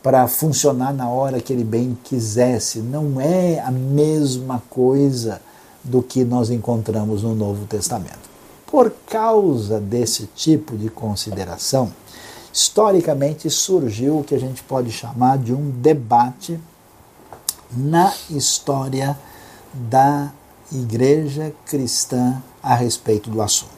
para 0.00 0.28
funcionar 0.28 0.94
na 0.94 1.08
hora 1.08 1.40
que 1.40 1.52
ele 1.52 1.64
bem 1.64 1.98
quisesse. 2.04 2.78
Não 2.78 3.20
é 3.20 3.58
a 3.58 3.72
mesma 3.72 4.62
coisa 4.70 5.42
do 5.82 6.00
que 6.00 6.24
nós 6.24 6.48
encontramos 6.48 7.24
no 7.24 7.34
Novo 7.34 7.66
Testamento. 7.66 8.30
Por 8.68 8.92
causa 9.04 9.80
desse 9.80 10.28
tipo 10.32 10.76
de 10.76 10.88
consideração, 10.88 11.92
historicamente 12.52 13.50
surgiu 13.50 14.20
o 14.20 14.24
que 14.24 14.36
a 14.36 14.38
gente 14.40 14.62
pode 14.62 14.92
chamar 14.92 15.38
de 15.38 15.52
um 15.52 15.70
debate 15.70 16.60
na 17.76 18.14
história 18.30 19.18
da 19.74 20.30
igreja 20.70 21.52
cristã 21.66 22.40
a 22.62 22.76
respeito 22.76 23.28
do 23.28 23.42
assunto. 23.42 23.77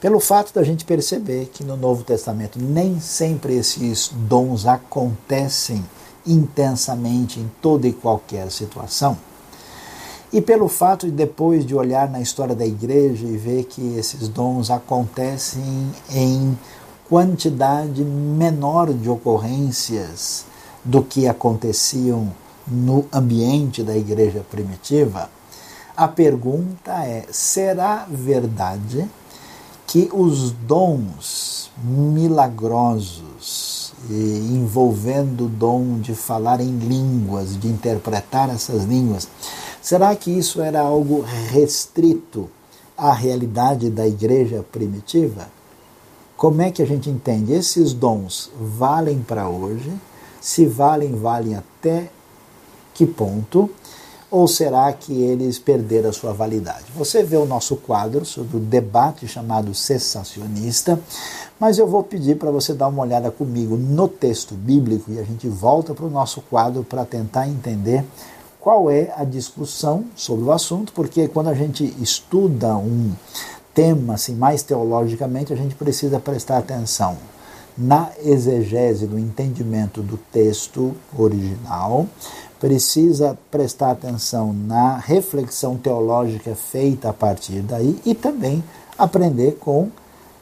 Pelo 0.00 0.20
fato 0.20 0.54
da 0.54 0.62
gente 0.62 0.84
perceber 0.84 1.50
que 1.52 1.64
no 1.64 1.76
Novo 1.76 2.04
Testamento 2.04 2.56
nem 2.62 3.00
sempre 3.00 3.56
esses 3.56 4.12
dons 4.14 4.64
acontecem 4.64 5.84
intensamente 6.24 7.40
em 7.40 7.50
toda 7.60 7.88
e 7.88 7.92
qualquer 7.92 8.48
situação, 8.52 9.18
e 10.32 10.40
pelo 10.40 10.68
fato 10.68 11.06
de 11.06 11.12
depois 11.12 11.66
de 11.66 11.74
olhar 11.74 12.08
na 12.08 12.20
história 12.20 12.54
da 12.54 12.66
igreja 12.66 13.26
e 13.26 13.36
ver 13.36 13.64
que 13.64 13.96
esses 13.96 14.28
dons 14.28 14.70
acontecem 14.70 15.90
em 16.10 16.56
quantidade 17.08 18.04
menor 18.04 18.92
de 18.92 19.08
ocorrências 19.08 20.44
do 20.84 21.02
que 21.02 21.26
aconteciam 21.26 22.32
no 22.66 23.06
ambiente 23.12 23.82
da 23.82 23.96
igreja 23.96 24.44
primitiva, 24.48 25.28
a 25.96 26.06
pergunta 26.06 26.92
é: 27.04 27.24
será 27.32 28.06
verdade 28.08 29.08
que 29.88 30.08
os 30.12 30.52
dons 30.52 31.72
milagrosos, 31.82 33.92
envolvendo 34.10 35.46
o 35.46 35.48
dom 35.48 35.98
de 35.98 36.14
falar 36.14 36.60
em 36.60 36.78
línguas, 36.78 37.58
de 37.58 37.66
interpretar 37.68 38.50
essas 38.50 38.84
línguas, 38.84 39.26
será 39.80 40.14
que 40.14 40.30
isso 40.30 40.60
era 40.60 40.80
algo 40.80 41.24
restrito 41.50 42.50
à 42.96 43.12
realidade 43.14 43.88
da 43.88 44.06
igreja 44.06 44.62
primitiva? 44.70 45.48
Como 46.36 46.60
é 46.60 46.70
que 46.70 46.82
a 46.82 46.86
gente 46.86 47.08
entende? 47.08 47.54
Esses 47.54 47.94
dons 47.94 48.50
valem 48.60 49.20
para 49.20 49.48
hoje? 49.48 49.90
Se 50.38 50.66
valem, 50.66 51.16
valem 51.16 51.56
até 51.56 52.10
que 52.92 53.06
ponto? 53.06 53.70
Ou 54.30 54.46
será 54.46 54.92
que 54.92 55.12
eles 55.12 55.58
perderam 55.58 56.10
a 56.10 56.12
sua 56.12 56.32
validade? 56.32 56.84
Você 56.94 57.22
vê 57.22 57.36
o 57.36 57.46
nosso 57.46 57.76
quadro 57.76 58.24
sobre 58.24 58.56
o 58.58 58.60
debate 58.60 59.26
chamado 59.26 59.74
cessacionista, 59.74 61.00
mas 61.58 61.78
eu 61.78 61.86
vou 61.86 62.02
pedir 62.02 62.36
para 62.36 62.50
você 62.50 62.74
dar 62.74 62.88
uma 62.88 63.02
olhada 63.02 63.30
comigo 63.30 63.76
no 63.76 64.06
texto 64.06 64.54
bíblico 64.54 65.10
e 65.10 65.18
a 65.18 65.22
gente 65.22 65.48
volta 65.48 65.94
para 65.94 66.04
o 66.04 66.10
nosso 66.10 66.42
quadro 66.42 66.84
para 66.84 67.04
tentar 67.04 67.48
entender 67.48 68.04
qual 68.60 68.90
é 68.90 69.12
a 69.16 69.24
discussão 69.24 70.04
sobre 70.14 70.44
o 70.44 70.52
assunto, 70.52 70.92
porque 70.92 71.26
quando 71.28 71.48
a 71.48 71.54
gente 71.54 71.84
estuda 72.00 72.76
um 72.76 73.12
tema 73.72 74.14
assim 74.14 74.34
mais 74.34 74.62
teologicamente, 74.62 75.52
a 75.52 75.56
gente 75.56 75.74
precisa 75.74 76.20
prestar 76.20 76.58
atenção 76.58 77.16
na 77.78 78.10
exegese, 78.24 79.06
no 79.06 79.16
entendimento 79.16 80.02
do 80.02 80.16
texto 80.16 80.94
original, 81.16 82.08
precisa 82.60 83.38
prestar 83.50 83.92
atenção 83.92 84.52
na 84.52 84.96
reflexão 84.96 85.76
teológica 85.76 86.54
feita 86.54 87.10
a 87.10 87.12
partir 87.12 87.60
daí 87.60 87.98
e 88.04 88.14
também 88.14 88.62
aprender 88.98 89.58
com 89.60 89.88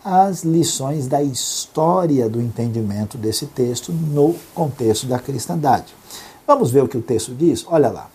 as 0.05 0.45
lições 0.45 1.07
da 1.07 1.23
história 1.23 2.29
do 2.29 2.41
entendimento 2.41 3.19
desse 3.19 3.47
texto 3.47 3.93
no 3.93 4.35
contexto 4.55 5.07
da 5.07 5.19
cristandade. 5.19 5.95
Vamos 6.47 6.71
ver 6.71 6.85
o 6.85 6.89
que 6.89 6.97
o 6.97 7.03
texto 7.03 7.35
diz? 7.35 7.65
Olha 7.69 7.91
lá. 7.91 8.09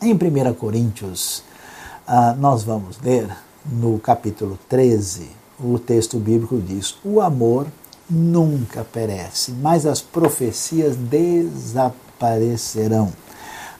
Em 0.00 0.14
1 0.14 0.54
Coríntios, 0.54 1.42
uh, 2.08 2.38
nós 2.38 2.62
vamos 2.62 2.98
ler 3.02 3.28
no 3.66 3.98
capítulo 3.98 4.58
13, 4.68 5.30
o 5.58 5.78
texto 5.78 6.18
bíblico 6.18 6.58
diz: 6.58 6.96
O 7.04 7.20
amor 7.20 7.66
nunca 8.08 8.84
perece, 8.84 9.50
mas 9.50 9.86
as 9.86 10.00
profecias 10.00 10.94
desaparecem 10.96 12.04
desaparecerão. 12.24 13.12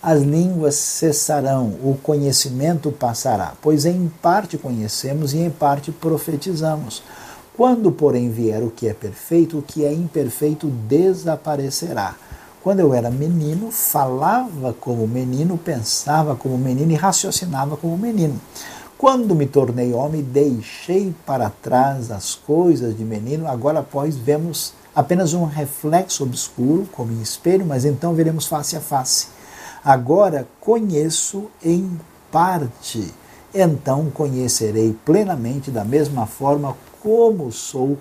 As 0.02 0.20
línguas 0.20 0.74
cessarão, 0.74 1.68
o 1.82 1.96
conhecimento 2.02 2.92
passará, 2.92 3.54
pois 3.62 3.86
em 3.86 4.12
parte 4.20 4.58
conhecemos 4.58 5.32
e 5.32 5.38
em 5.38 5.50
parte 5.50 5.90
profetizamos. 5.90 7.02
Quando, 7.56 7.90
porém, 7.90 8.30
vier 8.30 8.62
o 8.62 8.70
que 8.70 8.86
é 8.86 8.92
perfeito, 8.92 9.58
o 9.58 9.62
que 9.62 9.84
é 9.84 9.92
imperfeito 9.92 10.66
desaparecerá. 10.68 12.16
Quando 12.62 12.80
eu 12.80 12.92
era 12.92 13.10
menino, 13.10 13.70
falava 13.70 14.74
como 14.74 15.06
menino, 15.06 15.56
pensava 15.56 16.34
como 16.36 16.58
menino 16.58 16.92
e 16.92 16.96
raciocinava 16.96 17.76
como 17.76 17.96
menino. 17.96 18.38
Quando 18.98 19.34
me 19.34 19.46
tornei 19.46 19.92
homem, 19.92 20.22
deixei 20.22 21.14
para 21.24 21.50
trás 21.50 22.10
as 22.10 22.34
coisas 22.34 22.96
de 22.96 23.04
menino, 23.04 23.48
agora, 23.48 23.82
pois, 23.82 24.16
vemos 24.16 24.72
apenas 24.94 25.34
um 25.34 25.44
reflexo 25.44 26.22
obscuro, 26.22 26.88
como 26.92 27.12
em 27.12 27.20
espelho, 27.20 27.66
mas 27.66 27.84
então 27.84 28.14
veremos 28.14 28.46
face 28.46 28.76
a 28.76 28.80
face. 28.80 29.28
Agora 29.84 30.46
conheço 30.60 31.50
em 31.62 31.98
parte, 32.30 33.12
então 33.52 34.10
conhecerei 34.10 34.96
plenamente 35.04 35.70
da 35.70 35.84
mesma 35.84 36.26
forma 36.26 36.76
como 37.02 37.52
sou 37.52 37.98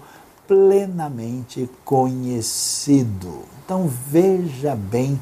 plenamente 0.47 1.69
conhecido. 1.83 3.43
Então 3.65 3.89
veja 4.07 4.75
bem 4.75 5.21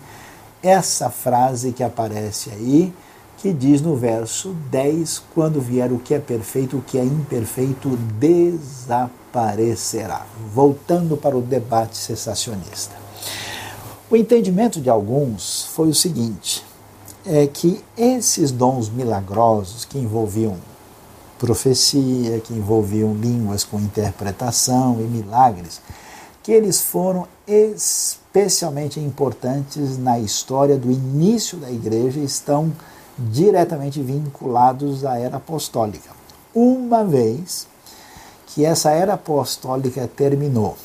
essa 0.62 1.10
frase 1.10 1.72
que 1.72 1.84
aparece 1.84 2.50
aí 2.52 2.94
que 3.42 3.52
diz 3.52 3.82
no 3.82 3.96
verso 3.96 4.56
10: 4.70 5.24
Quando 5.34 5.60
vier 5.60 5.92
o 5.92 5.98
que 5.98 6.14
é 6.14 6.20
perfeito, 6.20 6.78
o 6.78 6.82
que 6.82 7.00
é 7.00 7.04
imperfeito 7.04 7.98
desaparecerá. 8.20 10.28
Voltando 10.54 11.18
para 11.18 11.36
o 11.36 11.42
debate 11.42 11.98
cessacionista. 11.98 12.96
O 14.10 14.16
entendimento 14.16 14.80
de 14.80 14.90
alguns 14.90 15.66
foi 15.74 15.90
o 15.90 15.96
seguinte: 15.96 16.64
é 17.26 17.48
que 17.48 17.84
esses 17.98 18.52
dons 18.52 18.90
milagrosos 18.90 19.86
que 19.86 19.98
envolviam 19.98 20.58
profecia, 21.40 22.40
que 22.40 22.54
envolviam 22.54 23.16
línguas 23.16 23.64
com 23.64 23.80
interpretação 23.80 24.98
e 25.00 25.04
milagres, 25.04 25.82
que 26.44 26.52
eles 26.52 26.82
foram 26.82 27.28
especialmente 27.48 29.00
importantes 29.00 29.98
na 29.98 30.20
história 30.20 30.78
do 30.78 30.92
início 30.92 31.58
da 31.58 31.72
igreja 31.72 32.20
estão 32.20 32.72
diretamente 33.18 34.02
vinculados 34.02 35.06
à 35.06 35.18
era 35.18 35.38
apostólica. 35.38 36.10
Uma 36.54 37.04
vez 37.04 37.68
que 38.48 38.66
essa 38.66 38.92
era 38.92 39.14
apostólica 39.14 40.08
terminou 40.08 40.76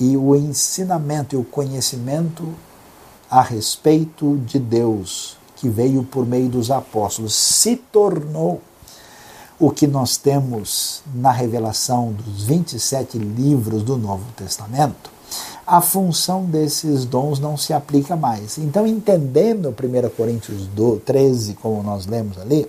e 0.00 0.16
o 0.16 0.34
ensinamento 0.34 1.36
e 1.36 1.38
o 1.38 1.44
conhecimento 1.44 2.52
a 3.30 3.40
respeito 3.40 4.36
de 4.38 4.58
Deus, 4.58 5.36
que 5.56 5.68
veio 5.68 6.02
por 6.02 6.26
meio 6.26 6.48
dos 6.48 6.70
apóstolos, 6.70 7.34
se 7.34 7.76
tornou 7.76 8.60
o 9.58 9.70
que 9.70 9.86
nós 9.86 10.16
temos 10.16 11.02
na 11.14 11.30
revelação 11.30 12.12
dos 12.12 12.44
27 12.44 13.18
livros 13.18 13.82
do 13.82 13.96
Novo 13.96 14.24
Testamento, 14.36 15.10
a 15.66 15.80
função 15.80 16.44
desses 16.44 17.04
dons 17.04 17.38
não 17.38 17.56
se 17.56 17.72
aplica 17.72 18.14
mais. 18.14 18.58
Então, 18.58 18.86
entendendo 18.86 19.68
1 19.70 20.08
Coríntios 20.10 20.68
13, 21.04 21.54
como 21.54 21.82
nós 21.82 22.06
lemos 22.06 22.38
ali, 22.38 22.66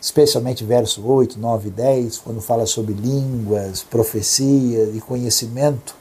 especialmente 0.00 0.64
verso 0.64 1.02
8, 1.06 1.38
9 1.38 1.68
e 1.68 1.70
10, 1.70 2.18
quando 2.18 2.40
fala 2.40 2.66
sobre 2.66 2.92
línguas, 2.92 3.82
profecia 3.82 4.90
e 4.92 5.00
conhecimento, 5.00 5.94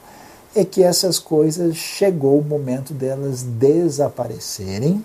é 0.54 0.66
que 0.66 0.84
essas 0.84 1.18
coisas 1.18 1.76
chegou 1.76 2.40
o 2.40 2.44
momento 2.44 2.94
delas 2.94 3.44
desaparecerem. 3.44 5.04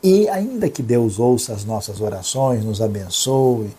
E 0.00 0.28
ainda 0.28 0.68
que 0.68 0.80
Deus 0.80 1.18
ouça 1.18 1.52
as 1.52 1.64
nossas 1.64 2.00
orações, 2.00 2.64
nos 2.64 2.80
abençoe, 2.80 3.74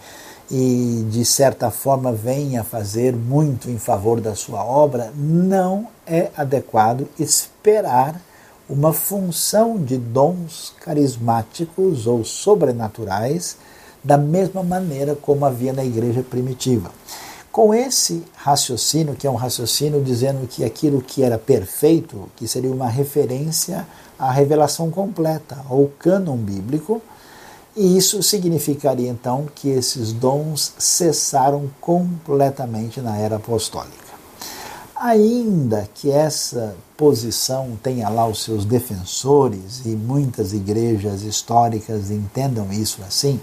e 0.52 1.06
de 1.10 1.24
certa 1.24 1.70
forma 1.70 2.12
venha 2.12 2.64
fazer 2.64 3.16
muito 3.16 3.70
em 3.70 3.78
favor 3.78 4.20
da 4.20 4.36
sua 4.36 4.64
obra, 4.64 5.12
não 5.16 5.88
é 6.08 6.32
adequado 6.36 7.08
esperar 7.20 8.20
uma 8.68 8.94
função 8.94 9.78
de 9.78 9.98
dons 9.98 10.74
carismáticos 10.80 12.08
ou 12.08 12.24
sobrenaturais, 12.24 13.58
da 14.04 14.18
mesma 14.18 14.64
maneira 14.64 15.16
como 15.16 15.46
havia 15.46 15.74
na 15.74 15.84
igreja 15.84 16.24
primitiva. 16.24 16.92
Com 17.52 17.74
esse 17.74 18.24
raciocínio, 18.36 19.16
que 19.16 19.28
é 19.28 19.30
um 19.30 19.36
raciocínio 19.36 20.02
dizendo 20.02 20.48
que 20.48 20.64
aquilo 20.64 21.02
que 21.02 21.24
era 21.24 21.38
perfeito, 21.38 22.30
que 22.36 22.48
seria 22.48 22.72
uma 22.72 22.88
referência 22.88 23.88
à 24.18 24.32
revelação 24.32 24.90
completa, 24.92 25.58
ao 25.68 25.88
cânon 26.00 26.38
bíblico, 26.38 27.02
e 27.80 27.96
isso 27.96 28.22
significaria 28.22 29.10
então 29.10 29.48
que 29.56 29.70
esses 29.70 30.12
dons 30.12 30.74
cessaram 30.78 31.72
completamente 31.80 33.00
na 33.00 33.16
era 33.16 33.38
apostólica. 33.38 33.96
Ainda 34.94 35.88
que 35.96 36.12
essa 36.12 36.76
posição 36.98 37.80
tenha 37.82 38.10
lá 38.10 38.28
os 38.28 38.44
seus 38.44 38.66
defensores 38.66 39.86
e 39.86 39.92
muitas 39.92 40.52
igrejas 40.52 41.22
históricas 41.22 42.12
entendam 42.12 42.70
isso 42.74 43.00
assim, 43.08 43.40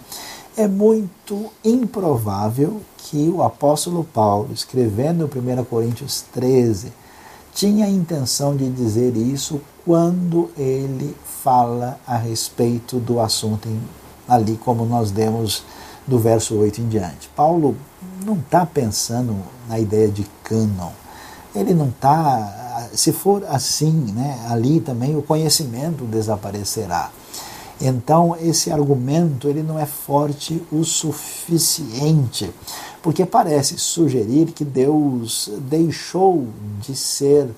é 0.55 0.69
muito 0.69 1.50
improvável 1.64 2.83
que 2.99 3.31
o 3.31 3.43
apóstolo 3.43 4.05
Paulo, 4.05 4.50
escrevendo 4.52 5.25
1 5.35 5.64
Coríntios 5.64 6.23
13, 6.35 6.93
tinha 7.55 7.87
a 7.87 7.90
intenção 7.90 8.55
de 8.55 8.69
dizer 8.69 9.16
isso 9.16 9.62
quando 9.83 10.50
ele 10.59 11.16
fala 11.43 11.99
a 12.07 12.19
respeito 12.19 12.99
do 12.99 13.19
assunto 13.19 13.66
em, 13.66 13.81
ali, 14.28 14.59
como 14.64 14.85
nós 14.85 15.11
demos 15.11 15.64
do 16.06 16.18
verso 16.18 16.54
8 16.56 16.80
em 16.80 16.88
diante. 16.88 17.28
Paulo 17.35 17.76
não 18.25 18.35
está 18.35 18.64
pensando 18.64 19.37
na 19.68 19.78
ideia 19.78 20.09
de 20.09 20.26
cânon 20.42 20.90
ele 21.59 21.75
não 21.75 21.88
está. 21.88 22.88
Se 22.92 23.12
for 23.12 23.45
assim, 23.49 24.12
né, 24.14 24.38
ali 24.49 24.80
também 24.80 25.16
o 25.16 25.23
conhecimento 25.23 26.04
desaparecerá. 26.04 27.11
Então 27.80 28.37
esse 28.40 28.71
argumento 28.71 29.49
ele 29.49 29.62
não 29.62 29.78
é 29.78 29.87
forte 29.87 30.62
o 30.73 30.83
suficiente, 30.85 32.50
porque 33.02 33.26
parece 33.26 33.78
sugerir 33.78 34.52
que 34.52 34.64
Deus 34.64 35.50
deixou 35.62 36.47
de 36.80 36.97
ser 36.97 37.49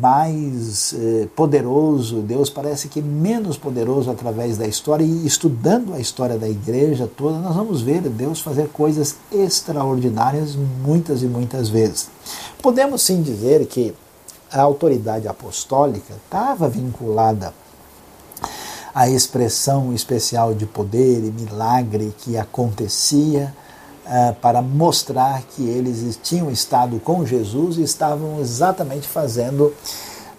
mais 0.00 0.94
eh, 0.94 1.28
poderoso, 1.34 2.20
Deus 2.20 2.50
parece 2.50 2.88
que 2.88 3.00
menos 3.00 3.56
poderoso 3.56 4.10
através 4.10 4.58
da 4.58 4.66
história, 4.66 5.04
e 5.04 5.26
estudando 5.26 5.94
a 5.94 6.00
história 6.00 6.36
da 6.36 6.48
igreja 6.48 7.08
toda, 7.16 7.38
nós 7.38 7.56
vamos 7.56 7.80
ver 7.80 8.02
Deus 8.02 8.40
fazer 8.40 8.68
coisas 8.68 9.16
extraordinárias 9.32 10.56
muitas 10.84 11.22
e 11.22 11.26
muitas 11.26 11.70
vezes. 11.70 12.08
Podemos 12.60 13.02
sim 13.02 13.22
dizer 13.22 13.64
que 13.66 13.94
a 14.50 14.60
autoridade 14.60 15.26
apostólica 15.26 16.14
estava 16.22 16.68
vinculada 16.68 17.54
à 18.94 19.08
expressão 19.08 19.94
especial 19.94 20.54
de 20.54 20.66
poder 20.66 21.24
e 21.24 21.32
milagre 21.32 22.14
que 22.18 22.36
acontecia 22.36 23.54
para 24.40 24.60
mostrar 24.60 25.42
que 25.42 25.62
eles 25.62 26.18
tinham 26.22 26.50
estado 26.50 26.98
com 27.00 27.24
Jesus 27.24 27.78
e 27.78 27.82
estavam 27.82 28.40
exatamente 28.40 29.06
fazendo 29.06 29.72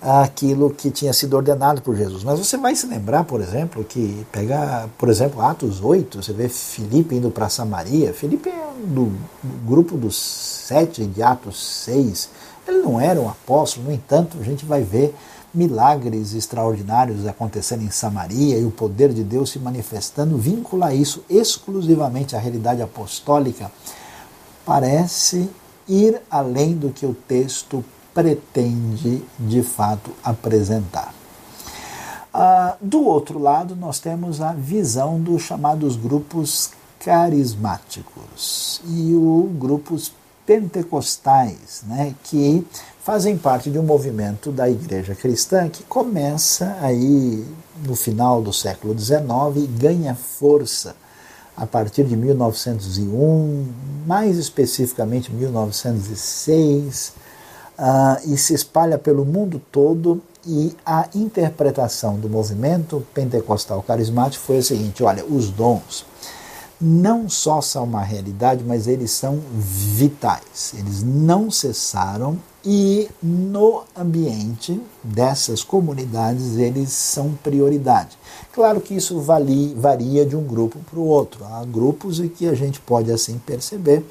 aquilo 0.02 0.70
que 0.70 0.92
tinha 0.92 1.14
sido 1.14 1.36
ordenado 1.36 1.82
por 1.82 1.96
Jesus. 1.96 2.24
Mas 2.24 2.38
você 2.38 2.58
vai 2.58 2.76
se 2.76 2.86
lembrar, 2.86 3.24
por 3.24 3.40
exemplo, 3.40 3.84
que 3.84 4.26
pegar, 4.32 4.90
por 4.98 5.08
exemplo, 5.08 5.42
Atos 5.42 5.82
8, 5.82 6.22
você 6.22 6.34
vê 6.34 6.50
Filipe 6.50 7.16
indo 7.16 7.32
para 7.32 7.48
Samaria. 7.48 8.14
Filipe 8.14 8.50
é 8.50 8.74
do 8.86 9.14
grupo 9.66 9.96
dos 9.96 10.16
sete 10.16 11.06
de 11.06 11.24
Atos 11.24 11.84
6. 11.86 12.30
Ele 12.68 12.80
não 12.80 13.00
era 13.00 13.20
um 13.20 13.30
apóstolo, 13.30 13.88
no 13.88 13.94
entanto, 13.94 14.38
a 14.40 14.44
gente 14.44 14.66
vai 14.66 14.82
ver 14.84 15.16
milagres 15.54 16.34
extraordinários 16.34 17.28
acontecendo 17.28 17.84
em 17.84 17.92
Samaria 17.92 18.58
e 18.58 18.66
o 18.66 18.72
poder 18.72 19.14
de 19.14 19.24
Deus 19.24 19.52
se 19.52 19.60
manifestando, 19.60 20.38
vincula 20.38 20.94
isso 20.94 21.24
exclusivamente 21.30 22.36
à 22.36 22.40
realidade 22.40 22.82
apostólica, 22.82 23.72
parece 24.66 25.50
ir 25.88 26.22
além 26.32 26.74
do 26.74 26.90
que 26.90 27.06
o 27.06 27.14
texto 27.14 27.84
pretende 28.14 29.24
de 29.40 29.62
fato 29.62 30.12
apresentar. 30.24 31.14
Ah, 32.34 32.76
do 32.82 33.04
outro 33.04 33.38
lado, 33.38 33.76
nós 33.76 34.00
temos 34.00 34.42
a 34.42 34.54
visão 34.54 35.20
dos 35.20 35.44
chamados 35.44 35.96
grupos 35.96 36.72
carismáticos 37.00 38.82
e 38.88 39.14
os 39.14 39.52
grupos 39.58 40.12
pentecostais, 40.46 41.84
né, 41.86 42.16
que 42.24 42.66
fazem 43.04 43.38
parte 43.38 43.70
de 43.70 43.78
um 43.78 43.84
movimento 43.84 44.50
da 44.50 44.70
igreja 44.70 45.14
cristã 45.14 45.68
que 45.68 45.84
começa 45.84 46.78
aí 46.80 47.46
no 47.86 47.96
final 47.96 48.42
do 48.42 48.54
século 48.54 48.98
XIX 48.98 49.22
e 49.58 49.68
ganha 49.68 50.16
força 50.16 50.96
a 51.56 51.68
partir 51.68 52.06
de 52.06 52.16
1901, 52.16 53.68
mais 54.08 54.38
especificamente 54.38 55.32
1906, 55.32 57.14
uh, 57.78 58.32
e 58.32 58.38
se 58.38 58.54
espalha 58.54 58.98
pelo 58.98 59.26
mundo 59.26 59.62
todo. 59.72 60.22
E 60.46 60.76
a 60.86 61.08
interpretação 61.16 62.18
do 62.18 62.30
movimento 62.30 63.06
pentecostal 63.14 63.82
carismático 63.82 64.44
foi 64.44 64.58
a 64.58 64.64
seguinte: 64.64 65.02
olha, 65.04 65.24
os 65.24 65.50
dons 65.50 66.06
não 66.84 67.30
só 67.30 67.62
são 67.62 67.86
uma 67.86 68.04
realidade, 68.04 68.62
mas 68.66 68.88
eles 68.88 69.12
são 69.12 69.40
vitais. 69.56 70.74
Eles 70.78 71.02
não 71.02 71.50
cessaram 71.50 72.38
e 72.66 73.10
no 73.22 73.84
ambiente 73.96 74.80
dessas 75.02 75.64
comunidades 75.64 76.58
eles 76.58 76.92
são 76.92 77.34
prioridade. 77.42 78.18
Claro 78.52 78.82
que 78.82 78.94
isso 78.94 79.20
varia 79.20 80.26
de 80.26 80.36
um 80.36 80.44
grupo 80.44 80.78
para 80.90 81.00
o 81.00 81.06
outro. 81.06 81.46
Há 81.46 81.64
grupos 81.64 82.20
em 82.20 82.28
que 82.28 82.48
a 82.48 82.54
gente 82.54 82.82
pode 82.82 83.12
assim 83.12 83.38
perceber 83.38 84.06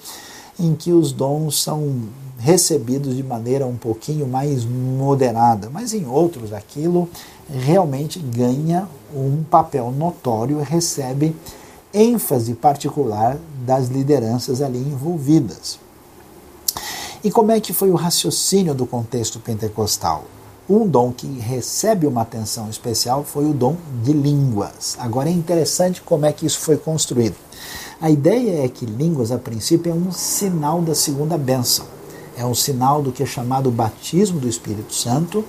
em 0.59 0.75
que 0.75 0.93
os 0.93 1.13
dons 1.13 1.63
são 1.63 2.03
recebidos 2.39 3.15
de 3.17 3.23
maneira 3.23 3.67
um 3.67 3.77
pouquinho 3.77 4.27
mais 4.27 4.65
moderada, 4.65 5.71
mas 5.71 5.93
em 5.93 6.07
outros 6.07 6.53
aquilo 6.53 7.09
realmente 7.51 8.19
ganha 8.19 8.89
um 9.15 9.43
papel 9.45 9.91
notório 9.93 10.59
recebe 10.61 11.37
ênfase 11.93 12.55
particular 12.55 13.39
das 13.67 13.89
lideranças 13.89 14.63
ali 14.63 14.79
envolvidas. 14.79 15.79
E 17.25 17.31
como 17.31 17.53
é 17.53 17.61
que 17.61 17.73
foi 17.73 17.91
o 17.91 17.95
raciocínio 17.95 18.75
do 18.75 18.87
contexto 18.87 19.39
pentecostal? 19.39 20.25
Um 20.69 20.87
dom 20.87 21.13
que 21.13 21.27
recebe 21.27 22.07
uma 22.07 22.23
atenção 22.23 22.69
especial 22.71 23.25
foi 23.25 23.45
o 23.45 23.53
dom 23.53 23.77
de 24.03 24.13
línguas. 24.13 24.97
Agora 24.99 25.29
é 25.29 25.33
interessante 25.33 26.01
como 26.01 26.25
é 26.25 26.33
que 26.33 26.47
isso 26.47 26.61
foi 26.61 26.77
construído. 26.77 27.37
A 28.01 28.11
ideia 28.11 28.65
é 28.65 28.69
que 28.69 28.87
línguas, 28.87 29.31
a 29.31 29.39
princípio, 29.39 29.93
é 29.93 29.95
um 29.95 30.11
sinal 30.11 30.81
da 30.83 30.95
segunda 30.95 31.39
bênção. 31.39 31.85
É 32.37 32.45
um 32.45 32.55
sinal 32.55 33.03
do 33.03 33.13
que 33.13 33.23
é 33.23 33.27
chamado 33.27 33.71
batismo 33.71 34.41
do 34.41 34.49
Espírito 34.49 34.95
Santo 34.95 35.45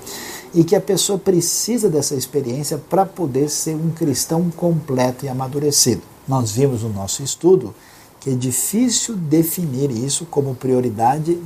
e 0.53 0.63
que 0.63 0.75
a 0.75 0.81
pessoa 0.81 1.17
precisa 1.17 1.89
dessa 1.89 2.13
experiência 2.13 2.77
para 2.77 3.05
poder 3.05 3.49
ser 3.49 3.75
um 3.75 3.89
cristão 3.89 4.51
completo 4.51 5.25
e 5.25 5.29
amadurecido. 5.29 6.12
Nós 6.27 6.51
vimos 6.51 6.83
no 6.83 6.89
nosso 6.89 7.21
estudo 7.23 7.73
que 8.19 8.29
é 8.29 8.35
difícil 8.35 9.15
definir 9.17 9.91
isso 9.91 10.25
como 10.25 10.55
prioridade 10.55 11.37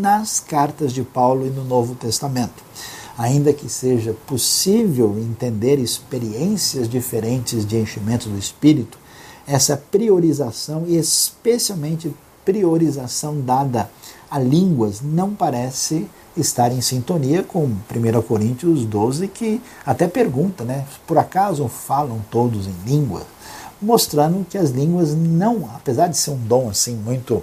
nas 0.00 0.40
cartas 0.40 0.90
de 0.92 1.02
Paulo 1.02 1.46
e 1.46 1.50
no 1.50 1.62
Novo 1.62 1.94
Testamento. 1.94 2.64
Ainda 3.18 3.52
que 3.52 3.68
seja 3.68 4.16
possível 4.26 5.14
entender 5.18 5.78
experiências 5.78 6.88
diferentes 6.88 7.66
de 7.66 7.76
enchimento 7.76 8.30
do 8.30 8.38
Espírito, 8.38 8.96
essa 9.46 9.76
priorização, 9.76 10.84
e 10.86 10.96
especialmente 10.96 12.14
priorização 12.46 13.38
dada 13.38 13.90
a 14.30 14.38
línguas, 14.38 15.02
não 15.02 15.34
parece 15.34 16.08
estar 16.34 16.72
em 16.72 16.80
sintonia 16.80 17.42
com 17.42 17.64
1 17.64 18.22
Coríntios 18.26 18.86
12, 18.86 19.28
que 19.28 19.60
até 19.84 20.08
pergunta, 20.08 20.64
né? 20.64 20.86
Por 21.06 21.18
acaso 21.18 21.68
falam 21.68 22.24
todos 22.30 22.66
em 22.66 22.74
língua? 22.86 23.26
Mostrando 23.82 24.46
que 24.48 24.56
as 24.56 24.70
línguas 24.70 25.14
não, 25.14 25.68
apesar 25.74 26.06
de 26.06 26.16
ser 26.16 26.30
um 26.30 26.36
dom 26.36 26.70
assim 26.70 26.94
muito 26.94 27.42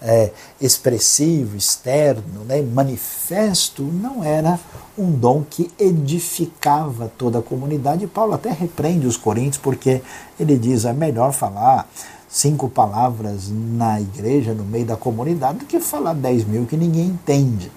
é, 0.00 0.30
expressivo, 0.60 1.56
externo, 1.56 2.44
né, 2.46 2.62
manifesto, 2.62 3.82
não 3.82 4.22
era 4.22 4.58
um 4.96 5.10
dom 5.10 5.44
que 5.48 5.70
edificava 5.78 7.10
toda 7.18 7.40
a 7.40 7.42
comunidade. 7.42 8.06
Paulo 8.06 8.34
até 8.34 8.50
repreende 8.50 9.06
os 9.06 9.16
coríntios 9.16 9.58
porque 9.58 10.00
ele 10.38 10.56
diz 10.56 10.84
é 10.84 10.92
melhor 10.92 11.32
falar 11.32 11.88
cinco 12.28 12.68
palavras 12.68 13.50
na 13.50 14.00
igreja, 14.00 14.54
no 14.54 14.64
meio 14.64 14.86
da 14.86 14.96
comunidade, 14.96 15.58
do 15.58 15.64
que 15.64 15.80
falar 15.80 16.14
dez 16.14 16.44
mil 16.44 16.64
que 16.64 16.76
ninguém 16.76 17.06
entende. 17.06 17.70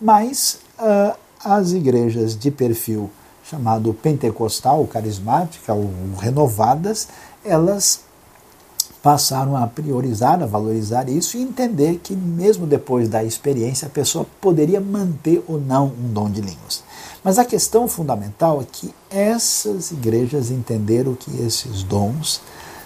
Mas 0.00 0.58
uh, 0.78 1.16
as 1.42 1.72
igrejas 1.72 2.36
de 2.36 2.50
perfil 2.50 3.10
chamado 3.48 3.94
pentecostal, 3.94 4.86
carismática 4.86 5.72
ou 5.72 5.90
renovadas, 6.18 7.08
elas 7.48 8.00
passaram 9.02 9.56
a 9.56 9.66
priorizar, 9.66 10.42
a 10.42 10.46
valorizar 10.46 11.08
isso 11.08 11.36
e 11.36 11.42
entender 11.42 12.00
que, 12.02 12.14
mesmo 12.14 12.66
depois 12.66 13.08
da 13.08 13.22
experiência, 13.22 13.86
a 13.86 13.90
pessoa 13.90 14.26
poderia 14.40 14.80
manter 14.80 15.42
ou 15.46 15.60
não 15.60 15.86
um 15.86 16.12
dom 16.12 16.30
de 16.30 16.40
línguas. 16.40 16.82
Mas 17.22 17.38
a 17.38 17.44
questão 17.44 17.88
fundamental 17.88 18.60
é 18.60 18.66
que 18.70 18.94
essas 19.10 19.90
igrejas 19.90 20.50
entenderam 20.50 21.14
que 21.14 21.30
esses 21.42 21.82
dons 21.82 22.40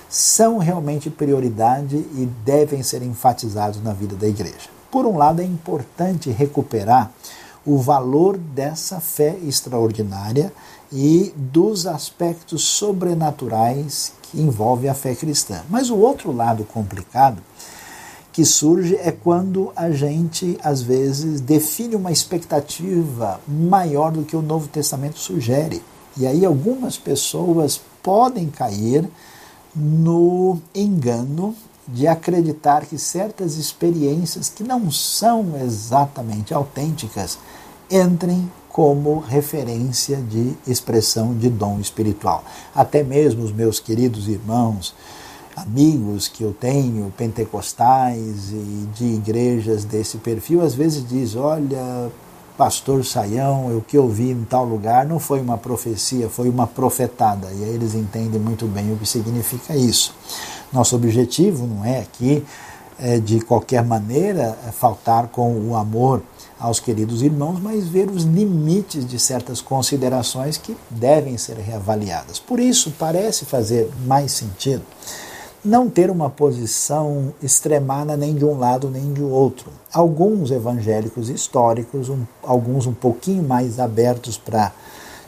são 0.08 0.58
realmente 0.58 1.08
prioridade 1.08 1.96
e 1.96 2.28
devem 2.44 2.82
ser 2.82 3.02
enfatizados 3.02 3.82
na 3.82 3.92
vida 3.92 4.14
da 4.14 4.28
igreja. 4.28 4.68
Por 4.90 5.06
um 5.06 5.16
lado, 5.16 5.40
é 5.40 5.44
importante 5.44 6.30
recuperar 6.30 7.10
o 7.64 7.78
valor 7.78 8.36
dessa 8.36 9.00
fé 9.00 9.36
extraordinária 9.44 10.52
e 10.92 11.32
dos 11.36 11.86
aspectos 11.86 12.64
sobrenaturais 12.64 14.12
que 14.22 14.40
envolve 14.40 14.88
a 14.88 14.94
fé 14.94 15.14
cristã. 15.14 15.62
Mas 15.70 15.90
o 15.90 15.96
outro 15.96 16.32
lado 16.32 16.64
complicado 16.64 17.42
que 18.32 18.44
surge 18.44 18.96
é 18.96 19.12
quando 19.12 19.72
a 19.76 19.90
gente, 19.90 20.58
às 20.62 20.80
vezes, 20.80 21.40
define 21.40 21.94
uma 21.94 22.10
expectativa 22.10 23.40
maior 23.46 24.10
do 24.10 24.24
que 24.24 24.34
o 24.34 24.42
Novo 24.42 24.68
Testamento 24.68 25.18
sugere. 25.18 25.82
E 26.16 26.26
aí 26.26 26.44
algumas 26.44 26.96
pessoas 26.96 27.80
podem 28.02 28.48
cair 28.48 29.08
no 29.74 30.58
engano 30.74 31.54
de 31.92 32.06
acreditar 32.06 32.86
que 32.86 32.98
certas 32.98 33.56
experiências 33.56 34.48
que 34.48 34.64
não 34.64 34.90
são 34.90 35.56
exatamente 35.62 36.54
autênticas 36.54 37.38
entrem 37.90 38.50
como 38.68 39.18
referência 39.18 40.16
de 40.16 40.54
expressão 40.66 41.34
de 41.34 41.50
dom 41.50 41.78
espiritual. 41.78 42.42
Até 42.74 43.02
mesmo 43.02 43.44
os 43.44 43.52
meus 43.52 43.78
queridos 43.78 44.28
irmãos, 44.28 44.94
amigos 45.54 46.26
que 46.26 46.42
eu 46.42 46.54
tenho, 46.58 47.12
pentecostais 47.16 48.50
e 48.50 48.88
de 48.94 49.04
igrejas 49.04 49.84
desse 49.84 50.16
perfil, 50.16 50.62
às 50.62 50.74
vezes 50.74 51.06
diz: 51.06 51.36
Olha, 51.36 52.10
pastor 52.56 53.04
Saião, 53.04 53.76
o 53.76 53.82
que 53.82 53.98
eu 53.98 54.08
vi 54.08 54.30
em 54.30 54.44
tal 54.44 54.64
lugar 54.64 55.04
não 55.04 55.18
foi 55.18 55.40
uma 55.40 55.58
profecia, 55.58 56.30
foi 56.30 56.48
uma 56.48 56.66
profetada. 56.66 57.48
E 57.52 57.64
aí 57.64 57.70
eles 57.74 57.94
entendem 57.94 58.40
muito 58.40 58.66
bem 58.66 58.90
o 58.90 58.96
que 58.96 59.06
significa 59.06 59.76
isso. 59.76 60.14
Nosso 60.72 60.96
objetivo 60.96 61.66
não 61.66 61.84
é 61.84 62.00
aqui, 62.00 62.44
é, 62.98 63.18
de 63.18 63.40
qualquer 63.40 63.84
maneira, 63.84 64.56
é 64.66 64.72
faltar 64.72 65.28
com 65.28 65.52
o 65.68 65.76
amor 65.76 66.22
aos 66.58 66.78
queridos 66.78 67.22
irmãos, 67.22 67.58
mas 67.60 67.88
ver 67.88 68.08
os 68.08 68.22
limites 68.22 69.04
de 69.04 69.18
certas 69.18 69.60
considerações 69.60 70.56
que 70.56 70.76
devem 70.88 71.36
ser 71.36 71.56
reavaliadas. 71.56 72.38
Por 72.38 72.60
isso, 72.60 72.92
parece 72.98 73.44
fazer 73.44 73.90
mais 74.06 74.32
sentido 74.32 74.82
não 75.64 75.88
ter 75.88 76.10
uma 76.10 76.28
posição 76.28 77.32
extremada 77.40 78.16
nem 78.16 78.34
de 78.34 78.44
um 78.44 78.58
lado 78.58 78.90
nem 78.90 79.12
de 79.12 79.22
outro. 79.22 79.70
Alguns 79.92 80.50
evangélicos 80.50 81.28
históricos, 81.28 82.08
um, 82.08 82.24
alguns 82.42 82.86
um 82.86 82.92
pouquinho 82.92 83.44
mais 83.44 83.78
abertos 83.78 84.36
para 84.36 84.72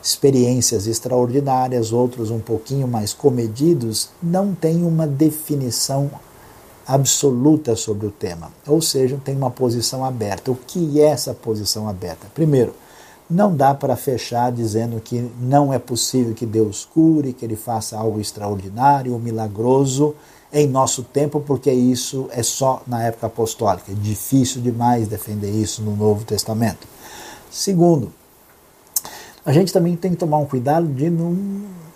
experiências 0.05 0.87
extraordinárias, 0.87 1.91
outros 1.91 2.31
um 2.31 2.39
pouquinho 2.39 2.87
mais 2.87 3.15
comedidos, 3.15 4.11
não 4.23 4.55
têm 4.55 4.85
uma 4.85 5.07
definição 5.07 6.11
absoluta 6.87 7.75
sobre 7.75 8.07
o 8.07 8.11
tema, 8.11 8.53
ou 8.67 8.83
seja, 8.83 9.19
tem 9.25 9.35
uma 9.35 9.51
posição 9.51 10.05
aberta. 10.05 10.51
O 10.51 10.57
que 10.57 11.01
é 11.01 11.07
essa 11.07 11.33
posição 11.33 11.89
aberta? 11.89 12.27
Primeiro, 12.35 12.75
não 13.31 13.57
dá 13.57 13.73
para 13.73 13.97
fechar 13.97 14.53
dizendo 14.53 15.01
que 15.01 15.27
não 15.41 15.73
é 15.73 15.79
possível 15.79 16.35
que 16.35 16.45
Deus 16.45 16.87
cure, 16.93 17.33
que 17.33 17.43
Ele 17.43 17.57
faça 17.57 17.97
algo 17.97 18.21
extraordinário, 18.21 19.19
milagroso 19.19 20.15
em 20.53 20.69
nosso 20.69 21.03
tempo, 21.03 21.41
porque 21.41 21.73
isso 21.73 22.29
é 22.31 22.43
só 22.43 22.83
na 22.87 23.03
época 23.03 23.29
apostólica. 23.29 23.91
É 23.91 23.95
difícil 23.95 24.61
demais 24.61 25.09
defender 25.09 25.51
isso 25.51 25.81
no 25.81 25.97
Novo 25.97 26.27
Testamento. 26.27 26.87
Segundo, 27.51 28.13
a 29.45 29.53
gente 29.53 29.73
também 29.73 29.95
tem 29.95 30.13
que 30.13 30.17
tomar 30.17 30.39
um 30.39 30.47
cuidado 30.47 30.87
de 30.87 31.11
não 31.11 31.37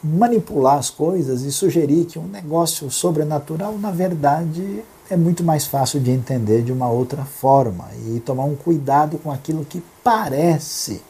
manipular 0.02 0.78
as 0.78 0.90
coisas 0.90 1.42
e 1.42 1.50
sugerir 1.50 2.04
que 2.04 2.18
um 2.18 2.28
negócio 2.28 2.90
sobrenatural, 2.90 3.76
na 3.78 3.90
verdade, 3.90 4.84
é 5.10 5.16
muito 5.16 5.42
mais 5.42 5.66
fácil 5.66 5.98
de 6.00 6.10
entender 6.10 6.62
de 6.62 6.70
uma 6.70 6.88
outra 6.88 7.24
forma 7.24 7.88
e 8.06 8.20
tomar 8.20 8.44
um 8.44 8.54
cuidado 8.54 9.18
com 9.18 9.32
aquilo 9.32 9.64
que 9.64 9.82
parece 10.04 11.00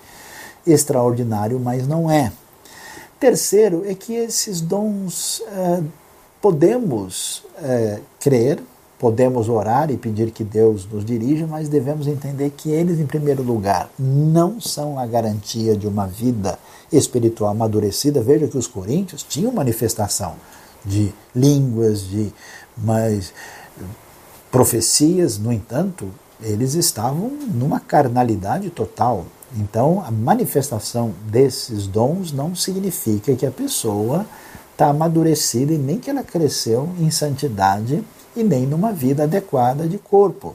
extraordinário, 0.66 1.59
mas 1.59 1.87
não 1.87 2.11
é. 2.11 2.33
Terceiro 3.18 3.83
é 3.87 3.94
que 3.94 4.14
esses 4.14 4.61
dons 4.61 5.42
é, 5.48 5.83
podemos 6.40 7.44
é, 7.61 7.98
crer, 8.20 8.61
podemos 8.99 9.49
orar 9.49 9.91
e 9.91 9.97
pedir 9.97 10.31
que 10.31 10.43
Deus 10.43 10.87
nos 10.91 11.05
dirija, 11.05 11.47
mas 11.47 11.69
devemos 11.69 12.07
entender 12.07 12.51
que 12.51 12.71
eles, 12.71 12.99
em 12.99 13.07
primeiro 13.07 13.43
lugar, 13.43 13.89
não 13.99 14.61
são 14.61 14.99
a 14.99 15.07
garantia 15.07 15.77
de 15.77 15.87
uma 15.87 16.07
vida 16.07 16.59
espiritual 16.93 17.51
amadurecida. 17.51 18.21
Veja 18.21 18.49
que 18.49 18.59
os 18.59 18.67
coríntios 18.67 19.23
tinham 19.23 19.53
manifestação 19.53 20.35
de 20.85 21.13
línguas, 21.35 22.03
de 22.03 22.33
mais 22.77 23.33
profecias, 24.51 25.39
no 25.39 25.53
entanto, 25.53 26.09
eles 26.41 26.75
estavam 26.75 27.31
numa 27.31 27.79
carnalidade 27.81 28.71
total. 28.71 29.27
Então, 29.57 30.03
a 30.05 30.11
manifestação 30.11 31.13
desses 31.27 31.87
dons 31.87 32.33
não 32.33 32.55
significa 32.55 33.35
que 33.35 33.47
a 33.47 33.51
pessoa 33.51 34.27
está 34.73 34.89
amadurecida 34.89 35.73
e 35.73 35.79
nem 35.79 35.99
que 35.99 36.11
ela 36.11 36.23
cresceu 36.23 36.89
em 36.99 37.11
santidade 37.11 38.05
e 38.38 38.44
nem 38.44 38.66
numa 38.66 38.92
vida 38.92 39.24
adequada 39.24 39.87
de 39.87 39.98
corpo. 39.98 40.55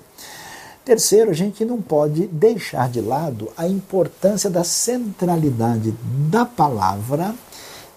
Terceiro, 0.85 1.31
a 1.31 1.33
gente 1.33 1.63
não 1.63 1.81
pode 1.81 2.27
deixar 2.27 2.89
de 2.89 2.99
lado 2.99 3.49
a 3.55 3.67
importância 3.67 4.49
da 4.49 4.63
centralidade 4.63 5.93
da 6.29 6.45
palavra 6.45 7.33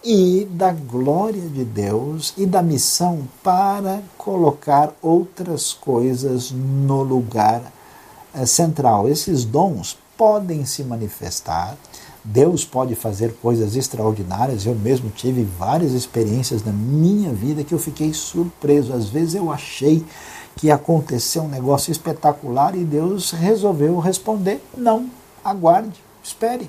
e 0.04 0.46
da 0.52 0.70
glória 0.70 1.42
de 1.42 1.64
Deus 1.64 2.32
e 2.36 2.46
da 2.46 2.62
missão 2.62 3.26
para 3.42 4.00
colocar 4.16 4.92
outras 5.02 5.72
coisas 5.72 6.52
no 6.52 7.02
lugar 7.02 7.60
eh, 8.32 8.46
central. 8.46 9.08
Esses 9.08 9.44
dons 9.44 9.98
podem 10.16 10.64
se 10.64 10.84
manifestar, 10.84 11.76
Deus 12.26 12.64
pode 12.64 12.96
fazer 12.96 13.34
coisas 13.40 13.76
extraordinárias. 13.76 14.66
Eu 14.66 14.74
mesmo 14.74 15.10
tive 15.10 15.44
várias 15.44 15.92
experiências 15.92 16.64
na 16.64 16.72
minha 16.72 17.32
vida 17.32 17.62
que 17.62 17.72
eu 17.72 17.78
fiquei 17.78 18.12
surpreso. 18.12 18.92
Às 18.92 19.08
vezes 19.08 19.36
eu 19.36 19.50
achei 19.50 20.04
que 20.56 20.70
aconteceu 20.70 21.42
um 21.42 21.48
negócio 21.48 21.92
espetacular 21.92 22.74
e 22.74 22.84
Deus 22.84 23.30
resolveu 23.30 24.00
responder: 24.00 24.60
não, 24.76 25.08
aguarde, 25.44 26.02
espere. 26.22 26.68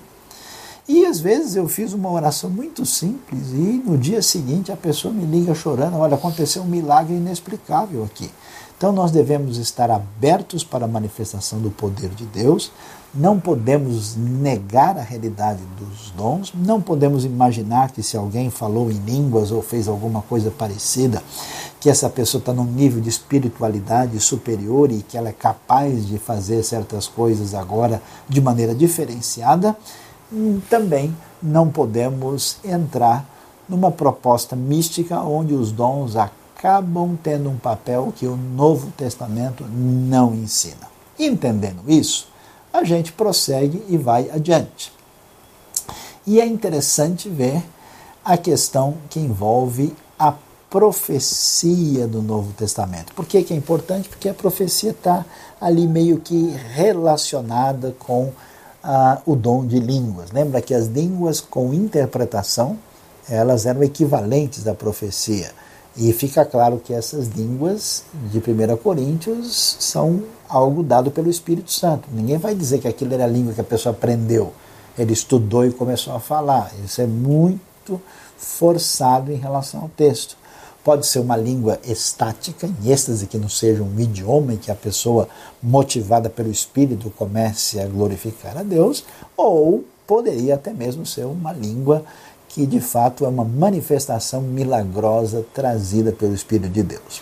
E 0.88 1.06
às 1.06 1.20
vezes 1.20 1.56
eu 1.56 1.67
fiz 1.67 1.91
uma 1.91 2.10
oração 2.10 2.50
muito 2.50 2.86
simples 2.86 3.50
e 3.52 3.82
no 3.84 3.98
dia 3.98 4.22
seguinte 4.22 4.72
a 4.72 4.78
pessoa 4.78 5.13
me 5.13 5.26
liga 5.26 5.56
chorando: 5.56 5.98
olha, 5.98 6.15
aconteceu 6.15 6.62
um 6.62 6.67
milagre 6.67 7.15
inexplicável 7.15 8.04
aqui. 8.04 8.30
Então 8.78 8.91
nós 8.91 9.10
devemos 9.10 9.58
estar 9.58 9.89
abertos 9.89 10.63
para 10.63 10.86
a 10.86 10.88
manifestação 10.88 11.60
do 11.60 11.72
poder 11.72 12.10
de 12.10 12.26
Deus, 12.26 12.72
não 13.13 13.39
podemos 13.39 14.15
negar 14.15 14.98
a 14.98 15.02
realidade 15.02 15.62
dos 15.80 16.12
dons, 16.12 16.54
não 16.54 16.82
podemos 16.82 17.26
imaginar 17.26 17.91
que 17.91 18.04
se 18.04 18.17
alguém 18.17 18.50
falou 18.50 18.91
em 18.91 18.98
línguas 18.98 19.52
ou 19.52 19.62
fez 19.62 19.88
alguma 19.88 20.22
coisa 20.22 20.52
parecida, 20.52 21.24
que 21.80 21.89
essa 21.89 22.10
pessoa 22.10 22.39
está 22.39 22.54
num 22.54 22.65
nível 22.65 23.02
de 23.02 23.10
espiritualidade 23.10 24.20
superior 24.20 24.91
e 24.91 25.02
que 25.02 25.17
ela 25.17 25.30
é 25.30 25.34
capaz 25.34 26.06
de 26.06 26.17
fazer 26.17 26.63
certas 26.63 27.08
coisas 27.08 27.54
agora 27.54 28.02
de 28.28 28.41
maneira 28.41 28.76
diferenciada. 28.76 29.76
Também 30.70 31.15
não 31.41 31.70
podemos 31.70 32.58
entrar 32.63 33.26
numa 33.70 33.91
proposta 33.91 34.56
mística 34.56 35.20
onde 35.22 35.54
os 35.54 35.72
dons 35.72 36.15
acabam 36.15 37.17
tendo 37.22 37.50
um 37.50 37.58
papel 37.58 38.13
que 38.15 38.26
o 38.26 38.36
Novo 38.36 38.91
Testamento 38.91 39.63
não 39.70 40.34
ensina. 40.34 40.88
Entendendo 41.17 41.82
isso, 41.88 42.28
a 42.71 42.84
gente 42.84 43.12
prossegue 43.12 43.84
e 43.88 43.97
vai 43.97 44.30
adiante. 44.30 44.91
E 46.25 46.41
é 46.41 46.45
interessante 46.45 47.30
ver 47.30 47.63
a 48.23 48.38
questão 48.38 48.97
que 49.10 49.19
envolve 49.19 49.95
a 50.19 50.34
profecia 50.69 52.08
do 52.08 52.21
Novo 52.21 52.51
Testamento. 52.53 53.13
Por 53.13 53.25
que, 53.25 53.41
que 53.43 53.53
é 53.53 53.58
importante? 53.58 54.10
Porque 54.10 54.27
a 54.27 54.34
profecia 54.34 54.91
está 54.91 55.25
ali 55.62 55.88
meio 55.88 56.19
que 56.19 56.53
relacionada 56.73 57.95
com 57.97 58.34
ah, 58.84 59.21
o 59.25 59.36
dom 59.36 59.65
de 59.65 59.80
línguas. 59.80 60.32
Lembra 60.32 60.62
que 60.62 60.73
as 60.73 60.88
línguas 60.88 61.39
com 61.39 61.73
interpretação 61.73 62.77
elas 63.30 63.65
eram 63.65 63.84
equivalentes 63.84 64.67
à 64.67 64.73
profecia. 64.73 65.51
E 65.95 66.13
fica 66.13 66.45
claro 66.45 66.80
que 66.84 66.93
essas 66.93 67.27
línguas 67.27 68.03
de 68.32 68.38
1 68.38 68.77
Coríntios 68.77 69.77
são 69.80 70.23
algo 70.49 70.83
dado 70.83 71.12
pelo 71.12 71.29
Espírito 71.29 71.71
Santo. 71.71 72.07
Ninguém 72.12 72.38
vai 72.38 72.55
dizer 72.55 72.79
que 72.79 72.88
aquilo 72.88 73.13
era 73.13 73.25
a 73.25 73.27
língua 73.27 73.53
que 73.53 73.62
a 73.62 73.63
pessoa 73.63 73.93
aprendeu. 73.93 74.53
Ele 74.97 75.13
estudou 75.13 75.65
e 75.65 75.71
começou 75.71 76.15
a 76.15 76.19
falar. 76.19 76.71
Isso 76.83 77.01
é 77.01 77.05
muito 77.07 78.01
forçado 78.38 79.31
em 79.31 79.36
relação 79.36 79.81
ao 79.81 79.89
texto. 79.89 80.38
pode 80.83 81.05
ser 81.05 81.19
uma 81.19 81.36
língua 81.36 81.77
estática, 81.83 82.65
em 82.65 82.89
êxtase, 82.89 83.27
que 83.27 83.38
não 83.38 83.49
seja 83.49 83.83
um 83.83 83.99
idioma 83.99 84.53
em 84.53 84.57
que 84.57 84.71
a 84.71 84.75
pessoa, 84.75 85.27
motivada 85.62 86.29
pelo 86.29 86.49
Espírito, 86.49 87.10
comece 87.10 87.77
a 87.77 87.86
glorificar 87.86 88.57
a 88.57 88.63
Deus, 88.63 89.03
ou 89.36 89.83
poderia 90.07 90.55
até 90.55 90.71
mesmo 90.71 91.05
ser 91.05 91.25
uma 91.25 91.51
língua 91.51 92.05
que 92.47 92.65
de 92.65 92.79
fato 92.79 93.25
é 93.25 93.27
uma 93.27 93.43
manifestação 93.43 94.41
milagrosa 94.41 95.45
trazida 95.53 96.13
pelo 96.13 96.33
Espírito 96.33 96.69
de 96.69 96.83
Deus. 96.83 97.21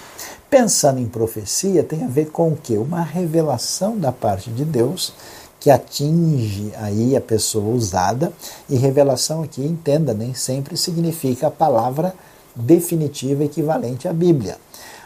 Pensando 0.58 1.02
em 1.02 1.06
profecia, 1.06 1.84
tem 1.84 2.06
a 2.06 2.08
ver 2.08 2.30
com 2.30 2.48
o 2.48 2.56
que? 2.56 2.78
Uma 2.78 3.02
revelação 3.02 3.98
da 3.98 4.10
parte 4.14 4.50
de 4.50 4.64
Deus 4.64 5.12
que 5.60 5.70
atinge 5.70 6.72
aí 6.78 7.14
a 7.14 7.20
pessoa 7.20 7.76
usada, 7.76 8.32
e 8.70 8.78
revelação 8.78 9.44
aqui, 9.44 9.62
entenda, 9.62 10.14
nem 10.14 10.34
sempre 10.34 10.78
significa 10.78 11.48
a 11.48 11.52
palavra 11.52 12.16
definitiva 12.56 13.44
equivalente 13.44 14.08
à 14.08 14.14
Bíblia. 14.14 14.58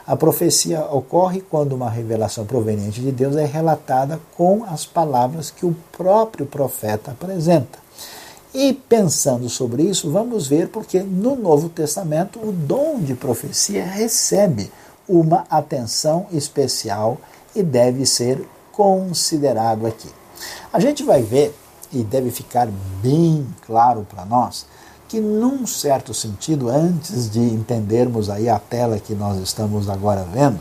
A 0.06 0.16
profecia 0.16 0.82
ocorre 0.82 1.42
quando 1.42 1.74
uma 1.74 1.90
revelação 1.90 2.46
proveniente 2.46 3.02
de 3.02 3.12
Deus 3.12 3.36
é 3.36 3.46
relatada 3.46 4.20
com 4.38 4.64
as 4.66 4.86
palavras 4.86 5.50
que 5.50 5.66
o 5.66 5.76
próprio 5.92 6.46
profeta 6.46 7.10
apresenta. 7.10 7.80
E 8.54 8.72
pensando 8.72 9.50
sobre 9.50 9.82
isso, 9.82 10.12
vamos 10.12 10.48
ver 10.48 10.68
porque 10.68 11.00
no 11.00 11.36
Novo 11.36 11.70
Testamento 11.70 12.38
o 12.38 12.52
dom 12.52 13.00
de 13.00 13.16
profecia 13.16 13.84
recebe 13.84 14.70
uma 15.10 15.43
atenção 15.50 16.28
especial 16.32 17.17
e 17.56 17.63
deve 17.63 18.06
ser 18.06 18.48
considerado 18.72 19.88
aqui. 19.88 20.10
A 20.72 20.80
gente 20.80 21.04
vai 21.04 21.22
ver, 21.22 21.54
e 21.91 22.04
deve 22.04 22.30
ficar 22.30 22.67
bem 23.02 23.45
claro 23.65 24.06
para 24.08 24.24
nós, 24.24 24.67
que 25.08 25.19
num 25.19 25.65
certo 25.65 26.13
sentido, 26.13 26.69
antes 26.69 27.30
de 27.32 27.39
entendermos 27.39 28.30
aí 28.30 28.48
a 28.48 28.60
tela 28.60 29.00
que 29.00 29.15
nós 29.15 29.39
estamos 29.39 29.89
agora 29.89 30.24
vendo, 30.24 30.60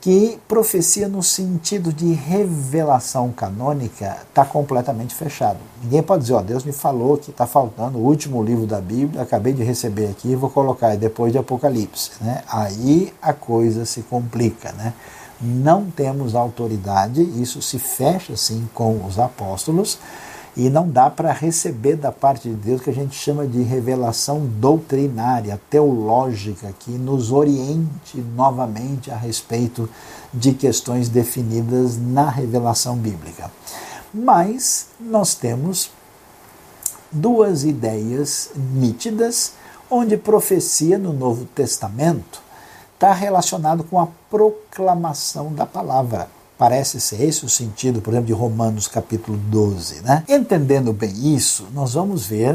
que 0.00 0.38
profecia 0.48 1.08
no 1.08 1.22
sentido 1.22 1.92
de 1.92 2.12
revelação 2.12 3.30
canônica 3.32 4.16
está 4.28 4.44
completamente 4.44 5.14
fechado. 5.14 5.58
Ninguém 5.82 6.02
pode 6.02 6.22
dizer, 6.22 6.34
ó, 6.34 6.40
Deus 6.40 6.64
me 6.64 6.72
falou 6.72 7.18
que 7.18 7.30
está 7.30 7.46
faltando 7.46 7.98
o 7.98 8.02
último 8.02 8.42
livro 8.42 8.66
da 8.66 8.80
Bíblia, 8.80 9.22
acabei 9.22 9.52
de 9.52 9.62
receber 9.62 10.06
aqui, 10.06 10.34
vou 10.34 10.48
colocar 10.48 10.96
depois 10.96 11.32
de 11.32 11.38
Apocalipse. 11.38 12.12
Né? 12.20 12.42
Aí 12.48 13.12
a 13.20 13.34
coisa 13.34 13.84
se 13.84 14.00
complica. 14.02 14.72
Né? 14.72 14.94
não 15.40 15.86
temos 15.86 16.34
autoridade, 16.34 17.22
isso 17.40 17.62
se 17.62 17.78
fecha 17.78 18.34
assim 18.34 18.68
com 18.74 19.04
os 19.06 19.18
apóstolos, 19.18 19.98
e 20.56 20.68
não 20.68 20.88
dá 20.88 21.08
para 21.08 21.32
receber 21.32 21.96
da 21.96 22.10
parte 22.10 22.48
de 22.48 22.54
Deus 22.54 22.80
que 22.80 22.90
a 22.90 22.94
gente 22.94 23.16
chama 23.16 23.46
de 23.46 23.62
revelação 23.62 24.44
doutrinária, 24.44 25.60
teológica, 25.70 26.74
que 26.78 26.90
nos 26.90 27.30
oriente 27.30 28.18
novamente 28.34 29.10
a 29.10 29.16
respeito 29.16 29.88
de 30.32 30.52
questões 30.52 31.08
definidas 31.08 31.96
na 31.96 32.28
revelação 32.28 32.96
bíblica. 32.96 33.50
Mas 34.12 34.88
nós 34.98 35.34
temos 35.34 35.90
duas 37.12 37.64
ideias 37.64 38.50
nítidas, 38.56 39.52
onde 39.88 40.16
profecia 40.16 40.98
no 40.98 41.12
Novo 41.12 41.44
Testamento 41.46 42.42
está 42.94 43.12
relacionado 43.12 43.82
com 43.84 43.98
a 43.98 44.08
proclamação 44.28 45.52
da 45.52 45.64
palavra. 45.64 46.28
Parece 46.60 47.00
ser 47.00 47.22
esse 47.22 47.42
o 47.42 47.48
sentido, 47.48 48.02
por 48.02 48.12
exemplo, 48.12 48.26
de 48.26 48.34
Romanos 48.34 48.86
capítulo 48.86 49.38
12. 49.38 50.02
Né? 50.02 50.24
Entendendo 50.28 50.92
bem 50.92 51.34
isso, 51.34 51.66
nós 51.72 51.94
vamos 51.94 52.26
ver 52.26 52.54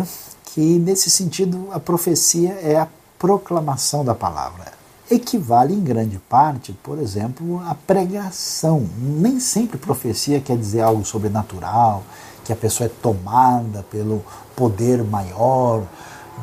que, 0.54 0.78
nesse 0.78 1.10
sentido, 1.10 1.70
a 1.72 1.80
profecia 1.80 2.52
é 2.62 2.76
a 2.76 2.88
proclamação 3.18 4.06
da 4.06 4.14
palavra. 4.14 4.74
Equivale 5.10 5.74
em 5.74 5.84
grande 5.84 6.20
parte, 6.20 6.72
por 6.84 7.00
exemplo, 7.00 7.60
à 7.66 7.74
pregação. 7.74 8.88
Nem 9.00 9.40
sempre 9.40 9.80
profecia 9.80 10.40
quer 10.40 10.56
dizer 10.56 10.82
algo 10.82 11.04
sobrenatural, 11.04 12.04
que 12.44 12.54
a 12.54 12.56
pessoa 12.56 12.86
é 12.86 12.92
tomada 13.02 13.84
pelo 13.90 14.24
poder 14.56 15.04
maior, 15.04 15.82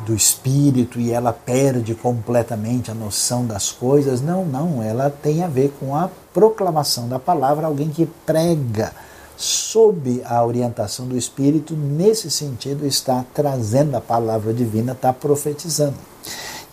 do 0.05 0.15
espírito 0.15 0.99
e 0.99 1.11
ela 1.11 1.33
perde 1.33 1.95
completamente 1.95 2.91
a 2.91 2.93
noção 2.93 3.45
das 3.45 3.71
coisas. 3.71 4.21
Não, 4.21 4.45
não, 4.45 4.81
ela 4.81 5.09
tem 5.09 5.43
a 5.43 5.47
ver 5.47 5.73
com 5.79 5.95
a 5.95 6.09
proclamação 6.33 7.07
da 7.07 7.19
palavra, 7.19 7.67
alguém 7.67 7.89
que 7.89 8.05
prega 8.25 8.91
sob 9.35 10.21
a 10.25 10.43
orientação 10.45 11.07
do 11.07 11.17
espírito, 11.17 11.75
nesse 11.75 12.29
sentido 12.29 12.85
está 12.85 13.25
trazendo 13.33 13.95
a 13.95 14.01
palavra 14.01 14.53
divina, 14.53 14.93
está 14.93 15.11
profetizando. 15.11 15.95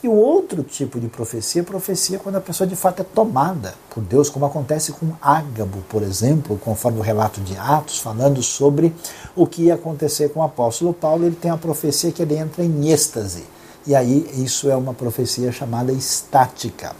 E 0.03 0.09
o 0.09 0.13
outro 0.13 0.63
tipo 0.63 0.99
de 0.99 1.09
profecia, 1.09 1.63
profecia 1.63 2.19
quando 2.19 2.37
a 2.37 2.41
pessoa 2.41 2.67
de 2.67 2.75
fato 2.75 3.03
é 3.03 3.05
tomada 3.05 3.75
por 3.91 4.03
Deus, 4.03 4.31
como 4.31 4.47
acontece 4.47 4.93
com 4.93 5.13
Ágabo, 5.21 5.83
por 5.91 6.03
exemplo, 6.03 6.59
conforme 6.59 6.99
o 6.99 7.03
relato 7.03 7.39
de 7.43 7.55
Atos, 7.59 7.99
falando 7.99 8.43
sobre 8.43 8.95
o 9.37 9.47
que 9.47 9.65
ia 9.65 9.75
acontecer 9.75 10.31
com 10.31 10.41
o 10.41 10.43
apóstolo 10.43 10.95
Paulo, 10.95 11.27
ele 11.27 11.37
tem 11.37 11.51
a 11.51 11.57
profecia 11.59 12.11
que 12.11 12.23
ele 12.23 12.35
entra 12.35 12.65
em 12.65 12.89
êxtase. 12.89 13.45
E 13.87 13.95
aí 13.95 14.27
isso 14.43 14.71
é 14.71 14.77
uma 14.77 14.95
profecia 14.95 15.53
chamada 15.53 15.93
estática. 15.93 16.97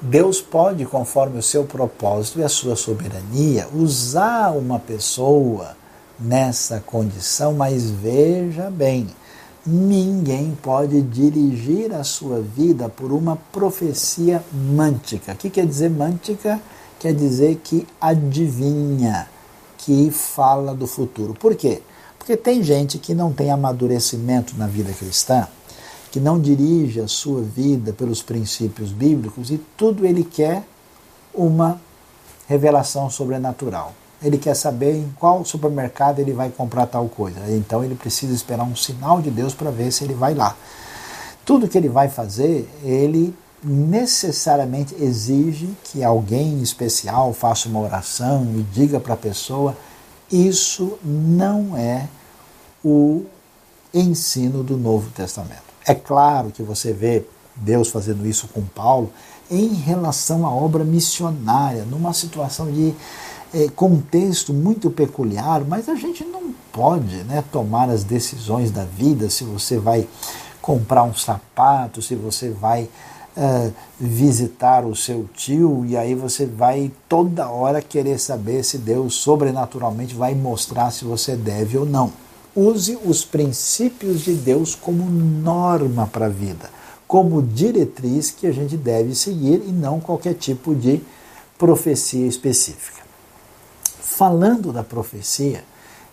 Deus 0.00 0.40
pode, 0.40 0.86
conforme 0.86 1.38
o 1.38 1.42
seu 1.42 1.64
propósito 1.64 2.38
e 2.38 2.44
a 2.44 2.48
sua 2.48 2.76
soberania, 2.76 3.68
usar 3.74 4.52
uma 4.52 4.78
pessoa 4.78 5.76
nessa 6.18 6.80
condição, 6.80 7.52
mas 7.52 7.90
veja 7.90 8.70
bem, 8.70 9.08
Ninguém 9.70 10.56
pode 10.62 11.02
dirigir 11.02 11.92
a 11.92 12.02
sua 12.02 12.40
vida 12.40 12.88
por 12.88 13.12
uma 13.12 13.36
profecia 13.36 14.42
mântica. 14.50 15.32
O 15.32 15.36
que 15.36 15.50
quer 15.50 15.66
dizer 15.66 15.90
mântica? 15.90 16.58
Quer 16.98 17.12
dizer 17.12 17.60
que 17.62 17.86
adivinha, 18.00 19.28
que 19.76 20.10
fala 20.10 20.74
do 20.74 20.86
futuro. 20.86 21.34
Por 21.34 21.54
quê? 21.54 21.82
Porque 22.18 22.34
tem 22.34 22.62
gente 22.62 22.96
que 22.96 23.14
não 23.14 23.30
tem 23.30 23.50
amadurecimento 23.50 24.56
na 24.56 24.66
vida 24.66 24.90
cristã, 24.94 25.46
que 26.10 26.18
não 26.18 26.40
dirige 26.40 27.02
a 27.02 27.06
sua 27.06 27.42
vida 27.42 27.92
pelos 27.92 28.22
princípios 28.22 28.90
bíblicos 28.90 29.50
e 29.50 29.58
tudo 29.76 30.06
ele 30.06 30.24
quer 30.24 30.66
uma 31.34 31.78
revelação 32.48 33.10
sobrenatural 33.10 33.92
ele 34.22 34.38
quer 34.38 34.54
saber 34.54 34.96
em 34.96 35.12
qual 35.18 35.44
supermercado 35.44 36.18
ele 36.18 36.32
vai 36.32 36.50
comprar 36.50 36.86
tal 36.86 37.08
coisa. 37.08 37.40
Então 37.50 37.84
ele 37.84 37.94
precisa 37.94 38.34
esperar 38.34 38.64
um 38.64 38.74
sinal 38.74 39.20
de 39.22 39.30
Deus 39.30 39.54
para 39.54 39.70
ver 39.70 39.92
se 39.92 40.04
ele 40.04 40.14
vai 40.14 40.34
lá. 40.34 40.56
Tudo 41.44 41.68
que 41.68 41.78
ele 41.78 41.88
vai 41.88 42.08
fazer, 42.08 42.68
ele 42.82 43.34
necessariamente 43.62 44.94
exige 45.00 45.68
que 45.84 46.04
alguém 46.04 46.60
especial 46.62 47.32
faça 47.32 47.68
uma 47.68 47.80
oração 47.80 48.46
e 48.56 48.62
diga 48.62 49.00
para 49.00 49.14
a 49.14 49.16
pessoa. 49.16 49.76
Isso 50.30 50.98
não 51.02 51.76
é 51.76 52.08
o 52.84 53.24
ensino 53.92 54.62
do 54.62 54.76
Novo 54.76 55.10
Testamento. 55.10 55.62
É 55.86 55.94
claro 55.94 56.50
que 56.50 56.62
você 56.62 56.92
vê 56.92 57.24
Deus 57.56 57.88
fazendo 57.88 58.26
isso 58.26 58.48
com 58.48 58.62
Paulo 58.62 59.10
em 59.50 59.72
relação 59.74 60.46
à 60.46 60.52
obra 60.52 60.84
missionária, 60.84 61.84
numa 61.84 62.12
situação 62.12 62.70
de 62.70 62.94
é, 63.52 63.68
contexto 63.68 64.52
muito 64.52 64.90
peculiar, 64.90 65.64
mas 65.64 65.88
a 65.88 65.94
gente 65.94 66.24
não 66.24 66.52
pode 66.72 67.16
né, 67.24 67.42
tomar 67.50 67.88
as 67.88 68.04
decisões 68.04 68.70
da 68.70 68.84
vida 68.84 69.30
se 69.30 69.44
você 69.44 69.78
vai 69.78 70.06
comprar 70.60 71.02
um 71.02 71.14
sapato, 71.14 72.02
se 72.02 72.14
você 72.14 72.50
vai 72.50 72.88
é, 73.36 73.70
visitar 73.98 74.84
o 74.84 74.94
seu 74.94 75.28
tio 75.34 75.84
e 75.86 75.96
aí 75.96 76.14
você 76.14 76.44
vai 76.44 76.90
toda 77.08 77.48
hora 77.48 77.80
querer 77.80 78.18
saber 78.18 78.62
se 78.64 78.78
Deus 78.78 79.14
sobrenaturalmente 79.14 80.14
vai 80.14 80.34
mostrar 80.34 80.90
se 80.90 81.04
você 81.04 81.36
deve 81.36 81.78
ou 81.78 81.86
não. 81.86 82.12
Use 82.54 82.98
os 83.04 83.24
princípios 83.24 84.22
de 84.22 84.34
Deus 84.34 84.74
como 84.74 85.04
norma 85.04 86.06
para 86.06 86.26
a 86.26 86.30
vida, 86.30 86.68
como 87.06 87.40
diretriz 87.40 88.30
que 88.30 88.46
a 88.46 88.52
gente 88.52 88.76
deve 88.76 89.14
seguir 89.14 89.62
e 89.66 89.70
não 89.70 90.00
qualquer 90.00 90.34
tipo 90.34 90.74
de 90.74 91.00
profecia 91.56 92.26
específica 92.26 92.97
falando 94.18 94.72
da 94.72 94.82
profecia, 94.82 95.62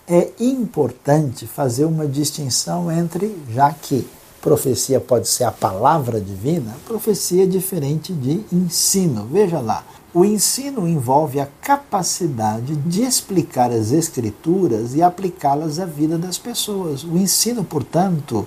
é 0.06 0.30
importante 0.38 1.44
fazer 1.44 1.84
uma 1.84 2.06
distinção 2.06 2.90
entre, 2.92 3.36
já 3.50 3.72
que 3.72 4.06
profecia 4.40 5.00
pode 5.00 5.26
ser 5.26 5.42
a 5.42 5.50
palavra 5.50 6.20
divina, 6.20 6.76
profecia 6.86 7.42
é 7.42 7.46
diferente 7.46 8.12
de 8.12 8.44
ensino. 8.52 9.26
Veja 9.28 9.58
lá, 9.58 9.82
o 10.14 10.24
ensino 10.24 10.86
envolve 10.86 11.40
a 11.40 11.48
capacidade 11.60 12.76
de 12.76 13.02
explicar 13.02 13.72
as 13.72 13.90
escrituras 13.90 14.94
e 14.94 15.02
aplicá-las 15.02 15.80
à 15.80 15.84
vida 15.84 16.16
das 16.16 16.38
pessoas. 16.38 17.02
O 17.02 17.16
ensino, 17.18 17.64
portanto, 17.64 18.46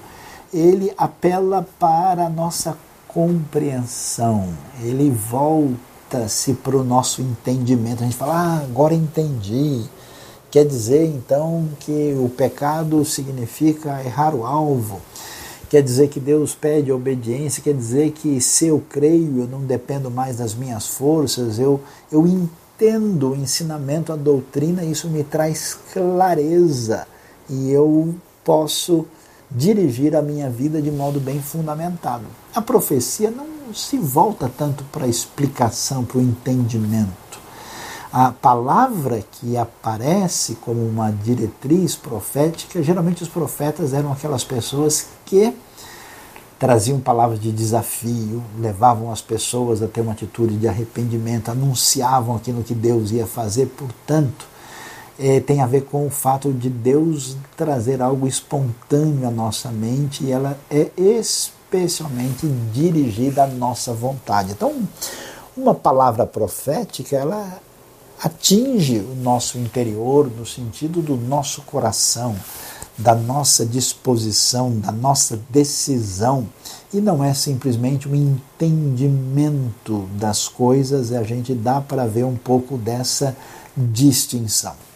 ele 0.54 0.94
apela 0.98 1.68
para 1.78 2.28
a 2.28 2.30
nossa 2.30 2.78
compreensão, 3.10 4.48
ele 4.82 5.12
volta 5.12 5.89
volta-se 6.10 6.54
para 6.54 6.76
o 6.76 6.84
nosso 6.84 7.22
entendimento. 7.22 8.02
A 8.02 8.06
gente 8.06 8.16
fala, 8.16 8.34
ah, 8.34 8.64
agora 8.64 8.96
entendi. 8.96 9.84
Quer 10.50 10.66
dizer 10.66 11.06
então 11.06 11.70
que 11.80 12.16
o 12.20 12.28
pecado 12.28 13.06
significa 13.06 14.04
errar 14.04 14.34
o 14.34 14.44
alvo. 14.44 15.00
quer 15.70 15.84
dizer 15.84 16.08
que 16.08 16.20
Deus 16.20 16.56
pede 16.56 16.92
obediência, 16.92 17.62
quer 17.62 17.76
dizer 17.76 18.12
que 18.12 18.42
se 18.42 18.66
eu 18.66 18.84
creio, 18.90 19.42
eu 19.42 19.48
não 19.48 19.62
dependo 19.62 20.10
mais 20.10 20.38
das 20.38 20.56
minhas 20.56 20.88
forças, 20.88 21.60
eu, 21.60 21.80
eu 22.12 22.26
entendo 22.26 23.34
o 23.34 23.36
ensinamento, 23.36 24.12
a 24.12 24.16
doutrina, 24.16 24.84
isso 24.84 25.08
me 25.08 25.24
traz 25.24 25.78
clareza 25.94 27.06
e 27.48 27.70
eu 27.70 28.16
posso 28.44 29.06
dirigir 29.52 30.16
a 30.16 30.22
minha 30.22 30.50
vida 30.50 30.82
de 30.82 30.92
modo 30.92 31.20
bem 31.20 31.42
fundamentado. 31.42 32.26
A 32.54 32.62
profecia 32.62 33.32
não 33.32 33.74
se 33.74 33.98
volta 33.98 34.50
tanto 34.56 34.84
para 34.86 35.06
a 35.06 35.10
explicação, 35.10 36.04
para 36.04 36.18
o 36.18 36.22
entendimento. 36.22 37.40
A 38.12 38.32
palavra 38.32 39.24
que 39.32 39.56
aparece 39.56 40.56
como 40.56 40.84
uma 40.84 41.12
diretriz 41.12 41.96
profética, 41.96 42.82
geralmente 42.82 43.22
os 43.22 43.30
profetas 43.30 43.94
eram 43.94 44.12
aquelas 44.12 44.44
pessoas 44.44 45.08
que 45.26 45.54
traziam 46.58 47.00
palavras 47.00 47.40
de 47.40 47.52
desafio, 47.52 48.44
levavam 48.60 49.12
as 49.12 49.22
pessoas 49.22 49.82
a 49.82 49.88
ter 49.88 50.02
uma 50.02 50.12
atitude 50.12 50.58
de 50.58 50.68
arrependimento, 50.68 51.50
anunciavam 51.50 52.36
aquilo 52.36 52.64
que 52.64 52.74
Deus 52.74 53.12
ia 53.12 53.26
fazer, 53.26 53.68
portanto, 53.68 54.46
é, 55.20 55.42
tem 55.42 55.62
a 55.62 55.68
ver 55.68 55.82
com 55.82 56.08
o 56.08 56.10
fato 56.10 56.54
de 56.54 56.70
Deus 56.70 57.36
trazer 57.58 58.02
algo 58.02 58.26
espontâneo 58.26 59.28
à 59.28 59.32
nossa 59.32 59.70
mente 59.70 60.24
e 60.24 60.32
ela 60.32 60.58
é 60.70 60.90
especialmente 60.98 62.48
dirigida 62.72 63.44
à 63.44 63.48
nossa 63.48 63.94
vontade. 63.94 64.54
Então, 64.54 64.74
uma 65.58 65.76
palavra 65.76 66.26
profética, 66.26 67.18
ela 67.18 67.60
atinge 68.24 69.00
o 69.00 69.16
nosso 69.16 69.58
interior 69.58 70.32
no 70.32 70.46
sentido 70.46 71.02
do 71.02 71.18
nosso 71.18 71.64
coração, 71.64 72.36
da 72.98 73.14
nossa 73.14 73.66
disposição, 73.66 74.72
da 74.80 74.92
nossa 74.92 75.40
decisão. 75.50 76.48
E 76.94 77.02
não 77.02 77.22
é 77.22 77.34
simplesmente 77.34 78.08
um 78.08 78.16
entendimento 78.16 80.08
das 80.14 80.48
coisas, 80.48 81.12
a 81.12 81.24
gente 81.24 81.54
dá 81.54 81.82
para 81.82 82.08
ver 82.08 82.24
um 82.24 82.36
pouco 82.36 82.78
dessa 82.78 83.36
distinção. 83.76 84.89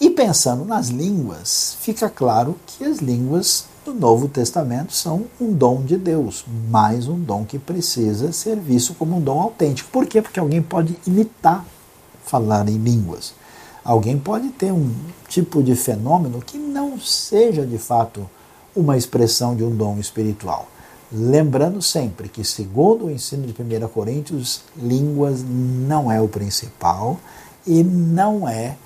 E 0.00 0.08
pensando 0.08 0.64
nas 0.64 0.90
línguas, 0.90 1.76
fica 1.80 2.08
claro 2.08 2.54
que 2.64 2.84
as 2.84 2.98
línguas 2.98 3.64
do 3.84 3.92
Novo 3.92 4.28
Testamento 4.28 4.92
são 4.92 5.24
um 5.40 5.52
dom 5.52 5.82
de 5.82 5.96
Deus, 5.96 6.44
mais 6.70 7.08
um 7.08 7.18
dom 7.18 7.44
que 7.44 7.58
precisa 7.58 8.30
ser 8.30 8.56
visto 8.56 8.94
como 8.94 9.16
um 9.16 9.20
dom 9.20 9.40
autêntico. 9.40 9.90
Por 9.90 10.06
quê? 10.06 10.22
Porque 10.22 10.38
alguém 10.38 10.62
pode 10.62 10.96
imitar 11.04 11.64
falar 12.24 12.68
em 12.68 12.76
línguas. 12.76 13.34
Alguém 13.82 14.16
pode 14.16 14.50
ter 14.50 14.70
um 14.70 14.94
tipo 15.28 15.64
de 15.64 15.74
fenômeno 15.74 16.40
que 16.40 16.58
não 16.58 17.00
seja 17.00 17.66
de 17.66 17.78
fato 17.78 18.30
uma 18.76 18.96
expressão 18.96 19.56
de 19.56 19.64
um 19.64 19.74
dom 19.74 19.98
espiritual. 19.98 20.68
Lembrando 21.10 21.82
sempre 21.82 22.28
que, 22.28 22.44
segundo 22.44 23.06
o 23.06 23.10
ensino 23.10 23.46
de 23.46 23.52
1 23.52 23.88
Coríntios, 23.88 24.60
línguas 24.76 25.42
não 25.42 26.12
é 26.12 26.20
o 26.20 26.28
principal 26.28 27.18
e 27.66 27.82
não 27.82 28.48
é 28.48 28.76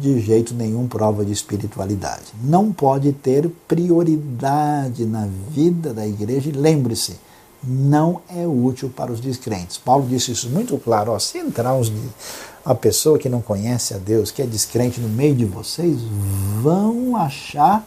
de 0.00 0.20
jeito 0.20 0.54
nenhum 0.54 0.88
prova 0.88 1.24
de 1.24 1.32
espiritualidade. 1.32 2.32
Não 2.42 2.72
pode 2.72 3.12
ter 3.12 3.48
prioridade 3.68 5.04
na 5.04 5.28
vida 5.50 5.92
da 5.92 6.06
igreja. 6.06 6.48
E 6.48 6.52
lembre-se, 6.52 7.16
não 7.62 8.22
é 8.28 8.46
útil 8.46 8.88
para 8.88 9.12
os 9.12 9.20
descrentes. 9.20 9.76
Paulo 9.78 10.06
disse 10.08 10.32
isso 10.32 10.48
muito 10.48 10.78
claro. 10.78 11.12
Ó, 11.12 11.18
se 11.18 11.38
entrar 11.38 11.74
a 12.64 12.74
pessoa 12.74 13.18
que 13.18 13.28
não 13.28 13.42
conhece 13.42 13.94
a 13.94 13.98
Deus, 13.98 14.30
que 14.30 14.42
é 14.42 14.46
descrente 14.46 15.00
no 15.00 15.08
meio 15.08 15.34
de 15.34 15.44
vocês, 15.44 15.98
vão 16.62 17.16
achar 17.16 17.86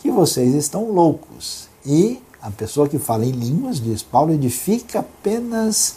que 0.00 0.10
vocês 0.10 0.54
estão 0.54 0.90
loucos. 0.90 1.68
E 1.86 2.20
a 2.40 2.50
pessoa 2.50 2.88
que 2.88 2.98
fala 2.98 3.24
em 3.24 3.30
línguas, 3.30 3.80
diz 3.80 4.02
Paulo, 4.02 4.32
edifica 4.32 5.00
apenas 5.00 5.96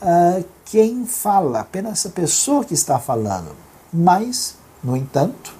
uh, 0.00 0.44
quem 0.64 1.04
fala, 1.04 1.60
apenas 1.60 2.06
a 2.06 2.10
pessoa 2.10 2.64
que 2.64 2.74
está 2.74 2.98
falando. 2.98 3.50
Mas, 3.92 4.56
no 4.82 4.96
entanto, 4.96 5.54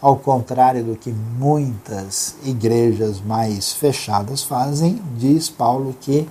ao 0.00 0.16
contrário 0.16 0.84
do 0.84 0.96
que 0.96 1.14
muitas 1.38 2.36
igrejas 2.44 3.20
mais 3.20 3.72
fechadas 3.72 4.42
fazem, 4.42 5.00
diz 5.16 5.48
Paulo 5.48 5.94
que 6.00 6.28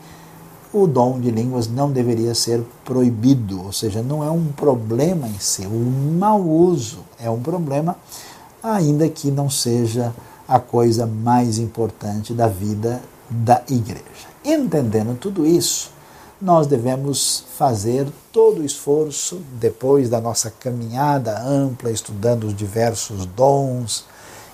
o 0.73 0.87
dom 0.87 1.19
de 1.19 1.29
línguas 1.29 1.67
não 1.67 1.91
deveria 1.91 2.33
ser 2.33 2.63
proibido, 2.83 3.63
ou 3.63 3.71
seja, 3.71 4.01
não 4.01 4.23
é 4.23 4.29
um 4.29 4.45
problema 4.45 5.27
em 5.27 5.39
si. 5.39 5.65
O 5.65 6.15
mau 6.19 6.41
uso 6.41 6.99
é 7.19 7.29
um 7.29 7.39
problema, 7.39 7.95
ainda 8.61 9.07
que 9.07 9.29
não 9.29 9.49
seja 9.49 10.13
a 10.47 10.59
coisa 10.59 11.05
mais 11.05 11.59
importante 11.59 12.33
da 12.33 12.47
vida 12.47 13.01
da 13.29 13.61
igreja. 13.69 14.03
Entendendo 14.43 15.17
tudo 15.17 15.45
isso, 15.45 15.92
nós 16.43 16.67
devemos 16.67 17.45
fazer 17.57 18.05
todo 18.31 18.61
o 18.61 18.65
esforço, 18.65 19.41
depois 19.53 20.09
da 20.09 20.19
nossa 20.19 20.51
caminhada 20.51 21.39
ampla, 21.39 21.89
estudando 21.89 22.47
os 22.47 22.55
diversos 22.55 23.25
dons 23.25 24.03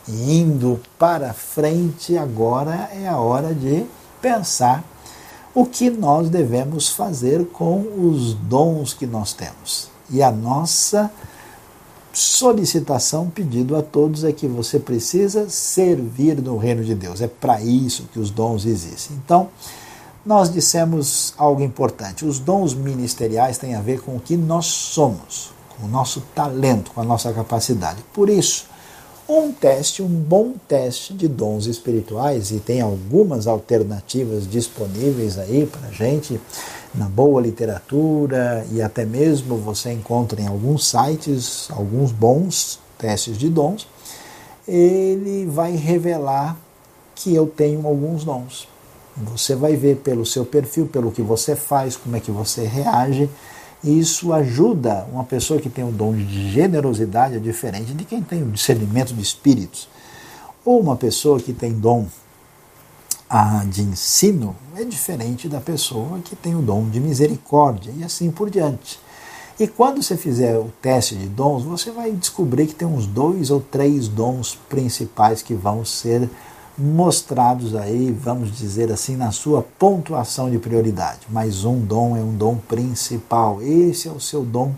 e 0.07 0.39
indo 0.39 0.79
para 0.99 1.33
frente, 1.33 2.15
agora 2.15 2.89
é 2.93 3.07
a 3.07 3.17
hora 3.17 3.55
de 3.55 3.85
pensar 4.21 4.83
o 5.53 5.65
que 5.65 5.89
nós 5.89 6.29
devemos 6.29 6.89
fazer 6.89 7.47
com 7.47 7.79
os 7.79 8.35
dons 8.35 8.93
que 8.93 9.07
nós 9.07 9.33
temos. 9.33 9.89
E 10.11 10.21
a 10.21 10.31
nossa 10.31 11.11
solicitação, 12.13 13.29
pedido 13.29 13.75
a 13.75 13.81
todos, 13.81 14.23
é 14.23 14.31
que 14.31 14.47
você 14.47 14.79
precisa 14.79 15.49
servir 15.49 16.39
no 16.39 16.57
reino 16.57 16.83
de 16.83 16.93
Deus. 16.93 17.19
É 17.19 17.27
para 17.27 17.61
isso 17.61 18.07
que 18.13 18.19
os 18.19 18.29
dons 18.29 18.65
existem. 18.65 19.17
Então, 19.23 19.49
nós 20.29 20.53
dissemos 20.53 21.33
algo 21.39 21.63
importante. 21.63 22.23
Os 22.23 22.37
dons 22.37 22.75
ministeriais 22.75 23.57
têm 23.57 23.73
a 23.73 23.81
ver 23.81 23.99
com 23.99 24.15
o 24.15 24.19
que 24.19 24.37
nós 24.37 24.67
somos, 24.67 25.51
com 25.75 25.87
o 25.87 25.89
nosso 25.89 26.21
talento, 26.35 26.91
com 26.91 27.01
a 27.01 27.03
nossa 27.03 27.33
capacidade. 27.33 28.03
Por 28.13 28.29
isso, 28.29 28.67
um 29.27 29.51
teste, 29.51 30.03
um 30.03 30.07
bom 30.07 30.53
teste 30.67 31.15
de 31.15 31.27
dons 31.27 31.65
espirituais, 31.65 32.51
e 32.51 32.59
tem 32.59 32.79
algumas 32.79 33.47
alternativas 33.47 34.47
disponíveis 34.47 35.39
aí 35.39 35.65
para 35.65 35.89
gente 35.89 36.39
na 36.93 37.09
boa 37.09 37.41
literatura 37.41 38.67
e 38.71 38.83
até 38.83 39.05
mesmo 39.05 39.57
você 39.57 39.91
encontra 39.91 40.39
em 40.39 40.45
alguns 40.45 40.87
sites 40.87 41.67
alguns 41.71 42.11
bons 42.11 42.79
testes 42.99 43.35
de 43.35 43.49
dons. 43.49 43.87
Ele 44.67 45.47
vai 45.47 45.75
revelar 45.75 46.55
que 47.15 47.33
eu 47.33 47.47
tenho 47.47 47.87
alguns 47.87 48.23
dons. 48.23 48.68
Você 49.23 49.55
vai 49.55 49.75
ver 49.75 49.97
pelo 49.97 50.25
seu 50.25 50.45
perfil, 50.45 50.87
pelo 50.87 51.11
que 51.11 51.21
você 51.21 51.55
faz, 51.55 51.95
como 51.97 52.15
é 52.15 52.19
que 52.19 52.31
você 52.31 52.63
reage 52.65 53.29
isso 53.83 54.33
ajuda 54.33 55.07
uma 55.11 55.23
pessoa 55.23 55.59
que 55.59 55.69
tem 55.69 55.87
o 55.87 55.91
dom 55.91 56.13
de 56.13 56.51
generosidade 56.51 57.35
é 57.35 57.39
diferente 57.39 57.93
de 57.93 58.03
quem 58.03 58.21
tem 58.21 58.43
o 58.43 58.51
discernimento 58.51 59.13
de 59.13 59.21
espíritos. 59.21 59.87
Ou 60.65 60.81
uma 60.81 60.97
pessoa 60.97 61.39
que 61.39 61.53
tem 61.53 61.71
dom 61.71 62.05
ah, 63.29 63.63
de 63.65 63.81
ensino 63.81 64.53
é 64.75 64.83
diferente 64.83 65.47
da 65.47 65.61
pessoa 65.61 66.19
que 66.19 66.35
tem 66.35 66.55
o 66.55 66.61
dom 66.61 66.89
de 66.89 66.99
misericórdia 66.99 67.93
e 67.95 68.03
assim 68.03 68.29
por 68.29 68.49
diante. 68.49 68.99
E 69.57 69.65
quando 69.65 70.03
você 70.03 70.17
fizer 70.17 70.57
o 70.57 70.71
teste 70.81 71.15
de 71.15 71.27
dons, 71.27 71.63
você 71.63 71.89
vai 71.89 72.11
descobrir 72.11 72.67
que 72.67 72.75
tem 72.75 72.87
uns 72.87 73.05
dois 73.05 73.49
ou 73.49 73.61
três 73.61 74.09
dons 74.09 74.57
principais 74.67 75.41
que 75.41 75.53
vão 75.53 75.85
ser 75.85 76.29
mostrados 76.79 77.75
aí, 77.75 78.11
vamos 78.11 78.57
dizer 78.57 78.91
assim, 78.91 79.15
na 79.15 79.31
sua 79.31 79.61
pontuação 79.61 80.49
de 80.49 80.57
prioridade. 80.57 81.21
Mas 81.29 81.65
um 81.65 81.79
dom 81.79 82.15
é 82.15 82.21
um 82.21 82.33
dom 82.33 82.55
principal. 82.55 83.61
Esse 83.61 84.07
é 84.07 84.11
o 84.11 84.19
seu 84.19 84.43
dom 84.43 84.73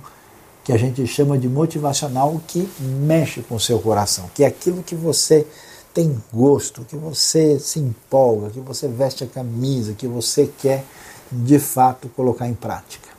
que 0.64 0.74
a 0.74 0.78
gente 0.78 1.06
chama 1.06 1.38
de 1.38 1.48
motivacional, 1.48 2.42
que 2.48 2.68
mexe 2.80 3.42
com 3.42 3.56
o 3.56 3.60
seu 3.60 3.80
coração, 3.80 4.30
que 4.34 4.44
é 4.44 4.48
aquilo 4.48 4.84
que 4.84 4.96
você 4.96 5.46
tem 5.94 6.22
gosto, 6.34 6.86
que 6.86 6.96
você 6.96 7.60
se 7.60 7.80
empolga, 7.80 8.50
que 8.50 8.60
você 8.60 8.88
veste 8.88 9.24
a 9.24 9.28
camisa, 9.28 9.94
que 9.94 10.08
você 10.08 10.50
quer 10.60 10.86
de 11.32 11.60
fato 11.60 12.10
colocar 12.10 12.48
em 12.48 12.54
prática. 12.54 13.10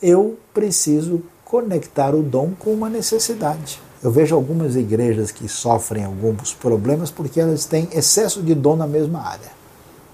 Eu 0.00 0.38
preciso 0.52 1.22
conectar 1.44 2.14
o 2.14 2.22
dom 2.22 2.52
com 2.58 2.72
uma 2.72 2.90
necessidade. 2.90 3.80
Eu 4.06 4.12
vejo 4.12 4.36
algumas 4.36 4.76
igrejas 4.76 5.32
que 5.32 5.48
sofrem 5.48 6.04
alguns 6.04 6.54
problemas 6.54 7.10
porque 7.10 7.40
elas 7.40 7.64
têm 7.64 7.88
excesso 7.92 8.40
de 8.40 8.54
dom 8.54 8.76
na 8.76 8.86
mesma 8.86 9.20
área. 9.20 9.50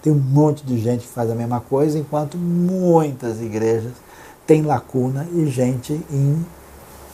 Tem 0.00 0.10
um 0.10 0.18
monte 0.18 0.64
de 0.64 0.78
gente 0.78 1.02
que 1.02 1.12
faz 1.12 1.30
a 1.30 1.34
mesma 1.34 1.60
coisa, 1.60 1.98
enquanto 1.98 2.38
muitas 2.38 3.42
igrejas 3.42 3.92
têm 4.46 4.62
lacuna 4.62 5.28
e 5.34 5.44
gente 5.44 5.92
em 6.10 6.42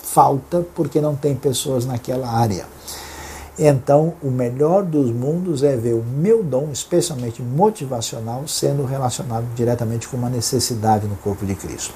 falta 0.05 0.64
porque 0.76 1.00
não 1.00 1.16
tem 1.16 1.34
pessoas 1.34 1.84
naquela 1.84 2.28
área. 2.28 2.64
Então, 3.59 4.14
o 4.22 4.30
melhor 4.30 4.84
dos 4.84 5.11
mundos 5.11 5.64
é 5.64 5.76
ver 5.76 5.94
o 5.94 6.05
meu 6.05 6.44
dom, 6.44 6.68
especialmente 6.72 7.42
motivacional, 7.42 8.46
sendo 8.46 8.84
relacionado 8.84 9.46
diretamente 9.57 10.07
com 10.07 10.16
uma 10.16 10.30
necessidade 10.30 11.09
no 11.09 11.16
corpo 11.16 11.44
de 11.44 11.57
Cristo. 11.57 11.92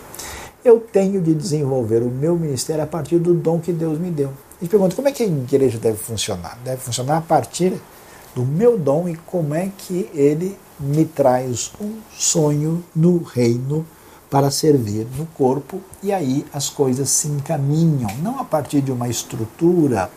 Eu 0.64 0.80
tenho 0.80 1.22
de 1.22 1.34
desenvolver 1.34 2.02
o 2.02 2.10
meu 2.10 2.36
ministério 2.36 2.82
a 2.82 2.86
partir 2.88 3.20
do 3.20 3.32
dom 3.32 3.60
que 3.60 3.72
Deus 3.72 3.96
me 3.96 4.10
deu. 4.10 4.32
Gente 4.62 4.70
pergunta 4.70 4.94
como 4.94 5.08
é 5.08 5.10
que 5.10 5.24
a 5.24 5.26
igreja 5.26 5.76
deve 5.76 5.98
funcionar? 5.98 6.56
Deve 6.62 6.80
funcionar 6.80 7.16
a 7.16 7.20
partir 7.20 7.72
do 8.32 8.44
meu 8.44 8.78
dom 8.78 9.08
e 9.08 9.16
como 9.16 9.56
é 9.56 9.68
que 9.76 10.08
ele 10.14 10.56
me 10.78 11.04
traz 11.04 11.72
um 11.80 11.96
sonho 12.16 12.84
no 12.94 13.24
reino 13.24 13.84
para 14.30 14.52
servir 14.52 15.04
no 15.18 15.26
corpo 15.26 15.80
e 16.00 16.12
aí 16.12 16.46
as 16.52 16.70
coisas 16.70 17.10
se 17.10 17.26
encaminham, 17.26 18.08
não 18.22 18.38
a 18.38 18.44
partir 18.44 18.80
de 18.80 18.92
uma 18.92 19.08
estrutura 19.08 20.08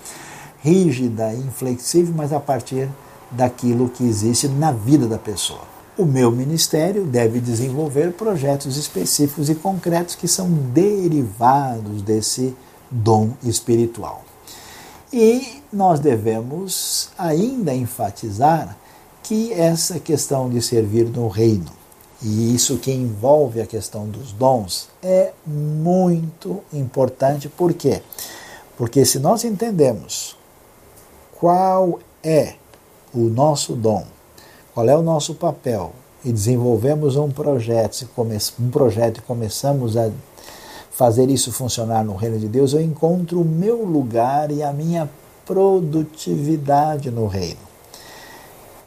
rígida 0.62 1.34
e 1.34 1.40
inflexível, 1.40 2.14
mas 2.16 2.32
a 2.32 2.40
partir 2.40 2.88
daquilo 3.32 3.90
que 3.90 4.04
existe 4.04 4.48
na 4.48 4.72
vida 4.72 5.08
da 5.08 5.18
pessoa. 5.18 5.62
O 5.98 6.06
meu 6.06 6.30
ministério 6.30 7.04
deve 7.04 7.40
desenvolver 7.40 8.14
projetos 8.14 8.78
específicos 8.78 9.50
e 9.50 9.56
concretos 9.56 10.14
que 10.14 10.28
são 10.28 10.48
derivados 10.52 12.04
desse 12.04 12.56
dom 12.92 13.32
espiritual. 13.44 14.24
E 15.18 15.64
nós 15.72 16.02
devemos 16.02 17.10
ainda 17.18 17.74
enfatizar 17.74 18.78
que 19.24 19.54
essa 19.54 19.98
questão 19.98 20.50
de 20.50 20.62
servir 20.62 21.06
no 21.06 21.30
reino 21.30 21.72
e 22.22 22.54
isso 22.54 22.78
que 22.80 22.92
envolve 22.92 23.62
a 23.62 23.66
questão 23.66 24.08
dos 24.10 24.34
dons 24.34 24.90
é 25.02 25.32
muito 25.46 26.62
importante. 26.74 27.48
Por 27.48 27.74
quê? 27.74 28.02
Porque 28.78 29.06
se 29.06 29.18
nós 29.18 29.46
entendemos 29.46 30.36
qual 31.40 32.00
é 32.22 32.56
o 33.14 33.30
nosso 33.30 33.74
dom, 33.74 34.06
qual 34.74 34.90
é 34.90 34.98
o 34.98 35.02
nosso 35.02 35.34
papel, 35.36 35.94
e 36.26 36.32
desenvolvemos 36.34 37.16
um 37.16 37.32
projeto, 37.32 38.10
um 38.60 38.70
projeto 38.70 39.20
e 39.20 39.22
começamos 39.22 39.96
a 39.96 40.10
fazer 40.96 41.30
isso 41.30 41.52
funcionar 41.52 42.06
no 42.06 42.16
reino 42.16 42.40
de 42.40 42.48
Deus, 42.48 42.74
eu 42.74 42.82
encontro 42.82 43.42
o 43.42 43.46
meu 43.46 43.84
lugar 43.84 44.50
e 44.50 44.64
a 44.64 44.72
minha 44.72 45.10
produtividade 45.46 47.12
no 47.12 47.28
reino. 47.28 47.60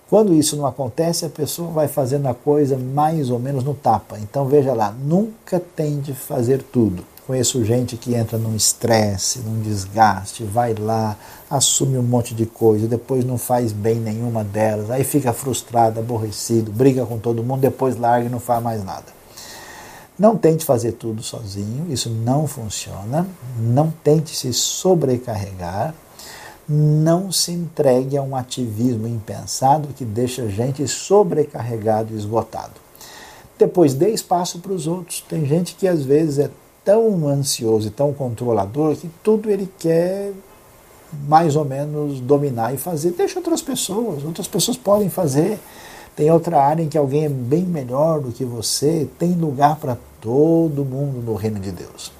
Quando 0.08 0.32
isso 0.32 0.56
não 0.56 0.64
acontece, 0.64 1.26
a 1.26 1.28
pessoa 1.28 1.70
vai 1.70 1.86
fazendo 1.86 2.26
a 2.26 2.34
coisa 2.34 2.78
mais 2.78 3.28
ou 3.28 3.38
menos 3.38 3.62
no 3.62 3.74
tapa. 3.74 4.18
Então 4.18 4.46
veja 4.46 4.72
lá, 4.72 4.90
nunca 4.90 5.60
tem 5.60 6.00
de 6.00 6.14
fazer 6.14 6.62
tudo. 6.62 7.04
Conheço 7.26 7.62
gente 7.62 7.94
que 7.98 8.14
entra 8.14 8.38
num 8.38 8.56
estresse, 8.56 9.40
num 9.40 9.60
desgaste, 9.60 10.44
vai 10.44 10.74
lá, 10.74 11.14
assume 11.50 11.98
um 11.98 12.02
monte 12.02 12.34
de 12.34 12.46
coisa, 12.46 12.88
depois 12.88 13.22
não 13.22 13.36
faz 13.36 13.70
bem 13.70 13.96
nenhuma 13.96 14.42
delas, 14.42 14.90
aí 14.90 15.04
fica 15.04 15.34
frustrado, 15.34 16.00
aborrecido, 16.00 16.72
briga 16.72 17.04
com 17.04 17.18
todo 17.18 17.44
mundo, 17.44 17.60
depois 17.60 17.98
larga 17.98 18.24
e 18.24 18.30
não 18.30 18.40
faz 18.40 18.62
mais 18.62 18.82
nada. 18.82 19.17
Não 20.18 20.36
tente 20.36 20.64
fazer 20.64 20.92
tudo 20.92 21.22
sozinho, 21.22 21.86
isso 21.92 22.10
não 22.10 22.46
funciona. 22.46 23.26
Não 23.58 23.92
tente 24.02 24.34
se 24.34 24.52
sobrecarregar. 24.52 25.94
Não 26.68 27.30
se 27.30 27.52
entregue 27.52 28.16
a 28.16 28.22
um 28.22 28.34
ativismo 28.34 29.06
impensado 29.06 29.88
que 29.96 30.04
deixa 30.04 30.42
a 30.42 30.48
gente 30.48 30.86
sobrecarregado 30.88 32.12
e 32.12 32.16
esgotado. 32.16 32.74
Depois, 33.56 33.94
dê 33.94 34.10
espaço 34.10 34.58
para 34.58 34.72
os 34.72 34.86
outros. 34.86 35.24
Tem 35.28 35.46
gente 35.46 35.74
que 35.76 35.86
às 35.86 36.02
vezes 36.04 36.38
é 36.40 36.50
tão 36.84 37.28
ansioso 37.28 37.88
e 37.88 37.90
tão 37.90 38.12
controlador 38.12 38.96
que 38.96 39.08
tudo 39.22 39.50
ele 39.50 39.68
quer 39.78 40.32
mais 41.26 41.56
ou 41.56 41.64
menos 41.64 42.20
dominar 42.20 42.74
e 42.74 42.76
fazer. 42.76 43.12
Deixa 43.12 43.38
outras 43.38 43.62
pessoas, 43.62 44.24
outras 44.24 44.48
pessoas 44.48 44.76
podem 44.76 45.08
fazer. 45.08 45.58
Tem 46.14 46.30
outra 46.30 46.60
área 46.60 46.82
em 46.82 46.88
que 46.88 46.98
alguém 46.98 47.24
é 47.24 47.28
bem 47.28 47.62
melhor 47.62 48.20
do 48.20 48.32
que 48.32 48.44
você, 48.44 49.08
tem 49.18 49.32
lugar 49.32 49.76
para 49.76 49.96
todo 50.20 50.84
mundo 50.84 51.22
no 51.24 51.34
reino 51.34 51.58
de 51.58 51.70
Deus. 51.72 52.12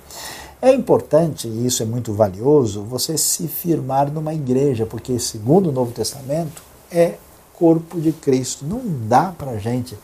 É 0.60 0.72
importante, 0.72 1.46
e 1.46 1.66
isso 1.66 1.82
é 1.84 1.86
muito 1.86 2.12
valioso, 2.12 2.82
você 2.82 3.16
se 3.16 3.46
firmar 3.46 4.10
numa 4.10 4.34
igreja, 4.34 4.84
porque, 4.84 5.18
segundo 5.18 5.68
o 5.68 5.72
Novo 5.72 5.92
Testamento, 5.92 6.62
é 6.90 7.14
corpo 7.54 8.00
de 8.00 8.10
Cristo. 8.10 8.64
Não 8.64 8.80
dá 9.06 9.32
para 9.36 9.56
gente, 9.58 9.96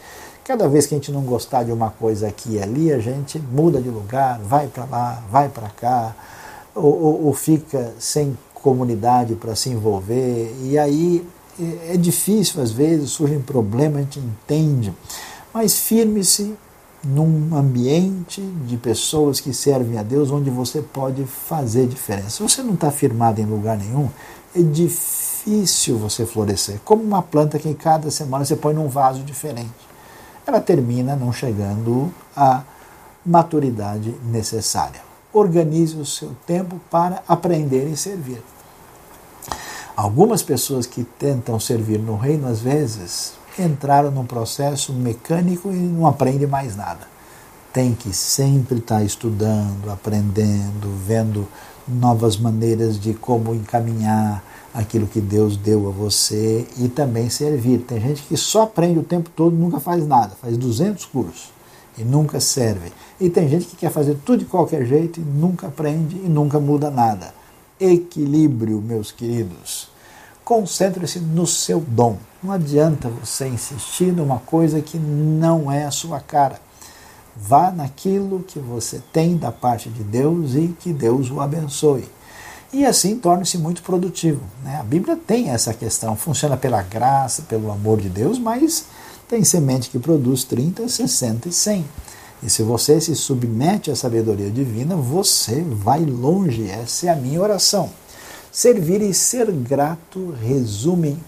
cada 0.45 0.69
vez 0.69 0.87
que 0.87 0.95
a 0.95 0.99
gente 0.99 1.11
não 1.11 1.23
gostar 1.23 1.65
de 1.65 1.73
uma 1.73 1.91
coisa 1.91 2.29
aqui 2.29 2.53
e 2.53 2.63
ali, 2.63 2.93
a 2.93 3.01
gente 3.01 3.39
muda 3.39 3.81
de 3.81 3.89
lugar, 3.89 4.39
vai 4.41 4.69
para 4.69 4.85
lá, 4.85 5.25
vai 5.29 5.49
para 5.49 5.69
cá, 5.71 6.15
ou, 6.73 7.03
ou, 7.03 7.27
ou 7.27 7.35
fica 7.35 7.93
sem 7.99 8.37
comunidade 8.53 9.35
para 9.35 9.57
se 9.57 9.71
envolver, 9.71 10.55
e 10.63 10.79
aí 10.79 11.27
é, 11.61 11.95
é 11.95 11.97
difícil 11.97 12.63
às 12.63 12.71
vezes, 12.71 13.11
surgem 13.11 13.41
problemas, 13.41 13.97
a 13.97 14.03
gente 14.03 14.21
entende, 14.21 14.93
mas 15.53 15.79
firme-se 15.79 16.55
num 17.05 17.57
ambiente 17.57 18.41
de 18.67 18.77
pessoas 18.77 19.41
que 19.41 19.53
servem 19.53 19.99
a 19.99 20.03
Deus, 20.03 20.31
onde 20.31 20.51
você 20.51 20.81
pode 20.81 21.25
fazer 21.25 21.87
diferença. 21.87 22.31
Se 22.31 22.43
você 22.43 22.63
não 22.63 22.75
está 22.75 22.91
firmado 22.91 23.41
em 23.41 23.45
lugar 23.45 23.77
nenhum, 23.77 24.09
é 24.57 24.63
difícil 24.63 25.99
você 25.99 26.25
florescer. 26.25 26.81
Como 26.85 27.03
uma 27.03 27.23
planta 27.23 27.59
que 27.59 27.75
cada 27.75 28.11
semana 28.11 28.45
você 28.45 28.57
põe 28.57 28.75
num 28.75 28.89
vaso 28.89 29.23
diferente. 29.23 29.71
Ela 30.47 30.61
termina 30.61 31.17
não 31.17 31.33
chegando 31.33 32.13
à 32.37 32.63
maturidade 33.25 34.15
necessária. 34.25 35.01
Organize 35.33 35.97
o 35.97 36.07
seu 36.07 36.33
tempo 36.47 36.81
para 36.91 37.23
aprender 37.27 37.89
e 37.89 37.97
servir. 37.97 38.43
Algumas 39.97 40.43
pessoas 40.43 40.87
que 40.87 41.05
tentam 41.05 41.59
servir 41.59 41.99
no 41.99 42.17
reino, 42.17 42.49
às 42.49 42.61
vezes, 42.61 43.35
entraram 43.63 44.11
num 44.11 44.25
processo 44.25 44.93
mecânico 44.93 45.71
e 45.71 45.77
não 45.77 46.07
aprende 46.07 46.47
mais 46.47 46.77
nada. 46.77 47.07
Tem 47.73 47.95
que 47.95 48.13
sempre 48.13 48.79
estar 48.79 49.03
estudando, 49.03 49.91
aprendendo, 49.91 50.89
vendo 51.07 51.49
novas 51.87 52.37
maneiras 52.37 52.99
de 52.99 53.15
como 53.15 53.55
encaminhar 53.55 54.43
aquilo 54.73 55.07
que 55.07 55.21
Deus 55.21 55.57
deu 55.57 55.89
a 55.89 55.91
você 55.91 56.67
e 56.79 56.89
também 56.89 57.31
servir. 57.31 57.79
Tem 57.79 58.01
gente 58.01 58.23
que 58.23 58.37
só 58.37 58.63
aprende 58.63 58.99
o 58.99 59.05
tempo 59.05 59.31
todo 59.31 59.55
nunca 59.55 59.79
faz 59.79 60.07
nada, 60.07 60.35
faz 60.41 60.57
200 60.57 61.05
cursos 61.07 61.53
e 61.97 62.03
nunca 62.03 62.41
serve. 62.41 62.93
E 63.21 63.31
tem 63.31 63.49
gente 63.49 63.67
que 63.67 63.77
quer 63.77 63.91
fazer 63.91 64.17
tudo 64.25 64.39
de 64.41 64.45
qualquer 64.45 64.85
jeito 64.85 65.21
e 65.21 65.23
nunca 65.23 65.69
aprende 65.69 66.17
e 66.17 66.29
nunca 66.29 66.59
muda 66.59 66.91
nada. 66.91 67.33
Equilíbrio, 67.79 68.81
meus 68.81 69.13
queridos. 69.13 69.94
Concentre-se 70.45 71.19
no 71.21 71.47
seu 71.47 71.81
dom. 71.81 72.19
Não 72.43 72.53
adianta 72.53 73.09
você 73.09 73.49
insistir 73.49 74.13
numa 74.13 74.39
coisa 74.39 74.83
que 74.83 74.99
não 74.99 75.73
é 75.73 75.85
a 75.85 75.91
sua 75.91 76.21
cara. 76.21 76.61
Vá 77.35 77.71
naquilo 77.71 78.45
que 78.47 78.59
você 78.59 79.03
tem 79.13 79.37
da 79.37 79.51
parte 79.51 79.89
de 79.89 80.05
Deus 80.05 80.55
e 80.55 80.69
que 80.79 80.93
Deus 80.93 81.31
o 81.31 81.41
abençoe. 81.41 82.09
E 82.73 82.85
assim 82.85 83.17
torne-se 83.17 83.57
muito 83.57 83.83
produtivo. 83.83 84.43
Né? 84.63 84.77
A 84.79 84.83
Bíblia 84.83 85.17
tem 85.17 85.49
essa 85.51 85.73
questão, 85.73 86.15
funciona 86.15 86.57
pela 86.57 86.83
graça, 86.83 87.43
pelo 87.43 87.71
amor 87.71 88.01
de 88.01 88.09
Deus, 88.09 88.39
mas 88.39 88.85
tem 89.29 89.43
semente 89.45 89.89
que 89.89 89.99
produz 89.99 90.45
30, 90.45 90.89
60 90.89 91.49
e 91.49 91.53
100. 91.53 91.85
E 92.43 92.51
se 92.51 92.63
você 92.63 93.01
se 93.01 93.15
submete 93.15 93.91
à 93.91 93.97
sabedoria 93.97 94.51
divina, 94.51 94.95
você 94.95 95.63
vai 95.63 96.05
longe. 96.05 96.69
Essa 96.69 97.07
é 97.07 97.11
a 97.11 97.17
minha 97.17 97.41
oração. 97.41 97.91
Servir 98.55 99.03
e 99.03 99.13
ser 99.13 99.51
grato 99.51 100.33
resumem 100.41 101.19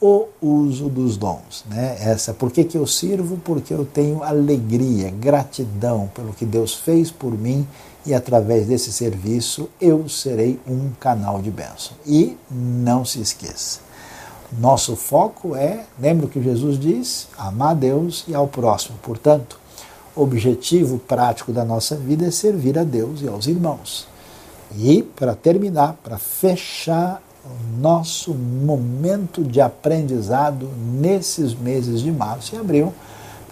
o 0.00 0.28
uso 0.40 0.88
dos 0.88 1.16
dons. 1.16 1.64
Né? 1.68 1.96
Essa, 1.98 2.32
por 2.32 2.52
que, 2.52 2.62
que 2.62 2.78
eu 2.78 2.86
sirvo? 2.86 3.36
Porque 3.38 3.74
eu 3.74 3.84
tenho 3.84 4.22
alegria, 4.22 5.10
gratidão 5.10 6.08
pelo 6.14 6.32
que 6.32 6.46
Deus 6.46 6.76
fez 6.76 7.10
por 7.10 7.36
mim 7.36 7.66
e 8.06 8.14
através 8.14 8.68
desse 8.68 8.92
serviço 8.92 9.68
eu 9.80 10.08
serei 10.08 10.60
um 10.64 10.90
canal 11.00 11.42
de 11.42 11.50
bênção. 11.50 11.96
E 12.06 12.36
não 12.48 13.04
se 13.04 13.20
esqueça, 13.20 13.80
nosso 14.56 14.94
foco 14.94 15.56
é, 15.56 15.84
lembra 15.98 16.26
o 16.26 16.28
que 16.28 16.40
Jesus 16.40 16.78
diz? 16.78 17.26
Amar 17.36 17.72
a 17.72 17.74
Deus 17.74 18.24
e 18.28 18.34
ao 18.34 18.46
próximo. 18.46 18.96
Portanto, 19.02 19.58
o 20.14 20.22
objetivo 20.22 21.00
prático 21.00 21.52
da 21.52 21.64
nossa 21.64 21.96
vida 21.96 22.26
é 22.26 22.30
servir 22.30 22.78
a 22.78 22.84
Deus 22.84 23.22
e 23.22 23.26
aos 23.26 23.48
irmãos. 23.48 24.13
E, 24.76 25.02
para 25.02 25.34
terminar, 25.34 25.96
para 26.02 26.18
fechar 26.18 27.22
o 27.44 27.80
nosso 27.80 28.34
momento 28.34 29.44
de 29.44 29.60
aprendizado 29.60 30.68
nesses 31.00 31.54
meses 31.54 32.00
de 32.00 32.10
março 32.10 32.54
e 32.54 32.58
abril, 32.58 32.92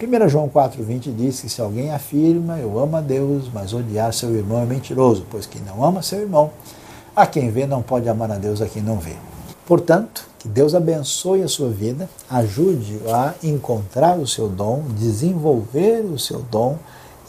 1 0.01 0.29
João 0.29 0.49
4,20 0.49 1.15
diz 1.15 1.39
que 1.39 1.49
se 1.49 1.61
alguém 1.61 1.91
afirma 1.91 2.57
eu 2.57 2.77
amo 2.77 2.97
a 2.97 3.01
Deus, 3.01 3.49
mas 3.53 3.73
odiar 3.73 4.11
seu 4.13 4.35
irmão 4.35 4.61
é 4.61 4.65
mentiroso, 4.65 5.25
pois 5.29 5.45
quem 5.45 5.61
não 5.61 5.83
ama 5.83 6.01
seu 6.01 6.19
irmão, 6.19 6.51
a 7.15 7.25
quem 7.25 7.49
vê 7.51 7.65
não 7.65 7.81
pode 7.81 8.09
amar 8.09 8.31
a 8.31 8.37
Deus 8.37 8.61
a 8.61 8.67
quem 8.67 8.81
não 8.81 8.97
vê. 8.97 9.15
Portanto, 9.65 10.27
que 10.39 10.47
Deus 10.49 10.75
abençoe 10.75 11.41
a 11.41 11.47
sua 11.47 11.69
vida, 11.69 12.09
ajude 12.29 12.99
a 13.07 13.33
encontrar 13.41 14.17
o 14.17 14.27
seu 14.27 14.49
dom, 14.49 14.83
desenvolver 14.97 16.01
o 16.01 16.19
seu 16.19 16.41
dom 16.41 16.77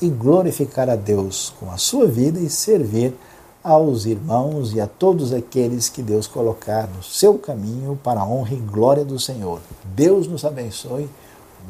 e 0.02 0.08
glorificar 0.08 0.90
a 0.90 0.96
Deus 0.96 1.52
com 1.60 1.70
a 1.70 1.76
sua 1.76 2.06
vida 2.06 2.40
e 2.40 2.50
servir 2.50 3.14
aos 3.64 4.04
irmãos 4.04 4.74
e 4.74 4.80
a 4.80 4.86
todos 4.86 5.32
aqueles 5.32 5.88
que 5.88 6.02
Deus 6.02 6.26
colocar 6.26 6.86
no 6.86 7.02
seu 7.02 7.38
caminho 7.38 7.98
para 8.04 8.20
a 8.20 8.26
honra 8.26 8.52
e 8.52 8.58
glória 8.58 9.06
do 9.06 9.18
Senhor. 9.18 9.58
Deus 9.82 10.28
nos 10.28 10.44
abençoe. 10.44 11.08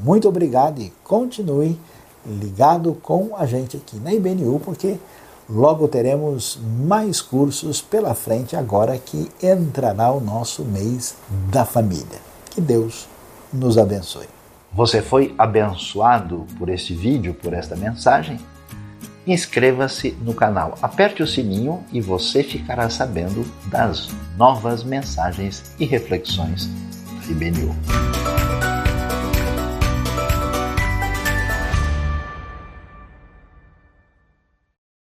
Muito 0.03 0.28
obrigado 0.28 0.82
e 0.82 0.92
continue 1.05 1.78
ligado 2.26 2.95
com 3.01 3.36
a 3.36 3.47
gente 3.47 3.76
aqui 3.76 3.97
na 3.97 4.12
IBNU, 4.12 4.61
porque 4.64 4.99
logo 5.49 5.86
teremos 5.86 6.59
mais 6.84 7.20
cursos 7.20 7.80
pela 7.80 8.12
frente 8.12 8.57
agora 8.57 8.99
que 8.99 9.30
entrará 9.40 10.11
o 10.11 10.20
nosso 10.20 10.64
mês 10.64 11.14
da 11.53 11.64
família. 11.64 12.18
Que 12.51 12.61
Deus 12.61 13.07
nos 13.53 13.78
abençoe. 13.78 14.26
Você 14.72 15.01
foi 15.01 15.32
abençoado 15.38 16.45
por 16.59 16.68
este 16.68 16.92
vídeo, 16.92 17.34
por 17.34 17.53
esta 17.53 17.76
mensagem? 17.76 18.40
Inscreva-se 19.27 20.11
no 20.22 20.35
canal, 20.35 20.79
aperte 20.83 21.22
o 21.22 21.27
sininho 21.27 21.83
e 21.93 22.01
você 22.01 22.43
ficará 22.43 22.91
sabendo 22.91 23.45
das 23.66 24.09
novas 24.37 24.85
mensagens 24.85 25.75
e 25.79 25.87
reflexões 25.87 26.66
da 26.66 27.31
IBNU. 27.31 27.75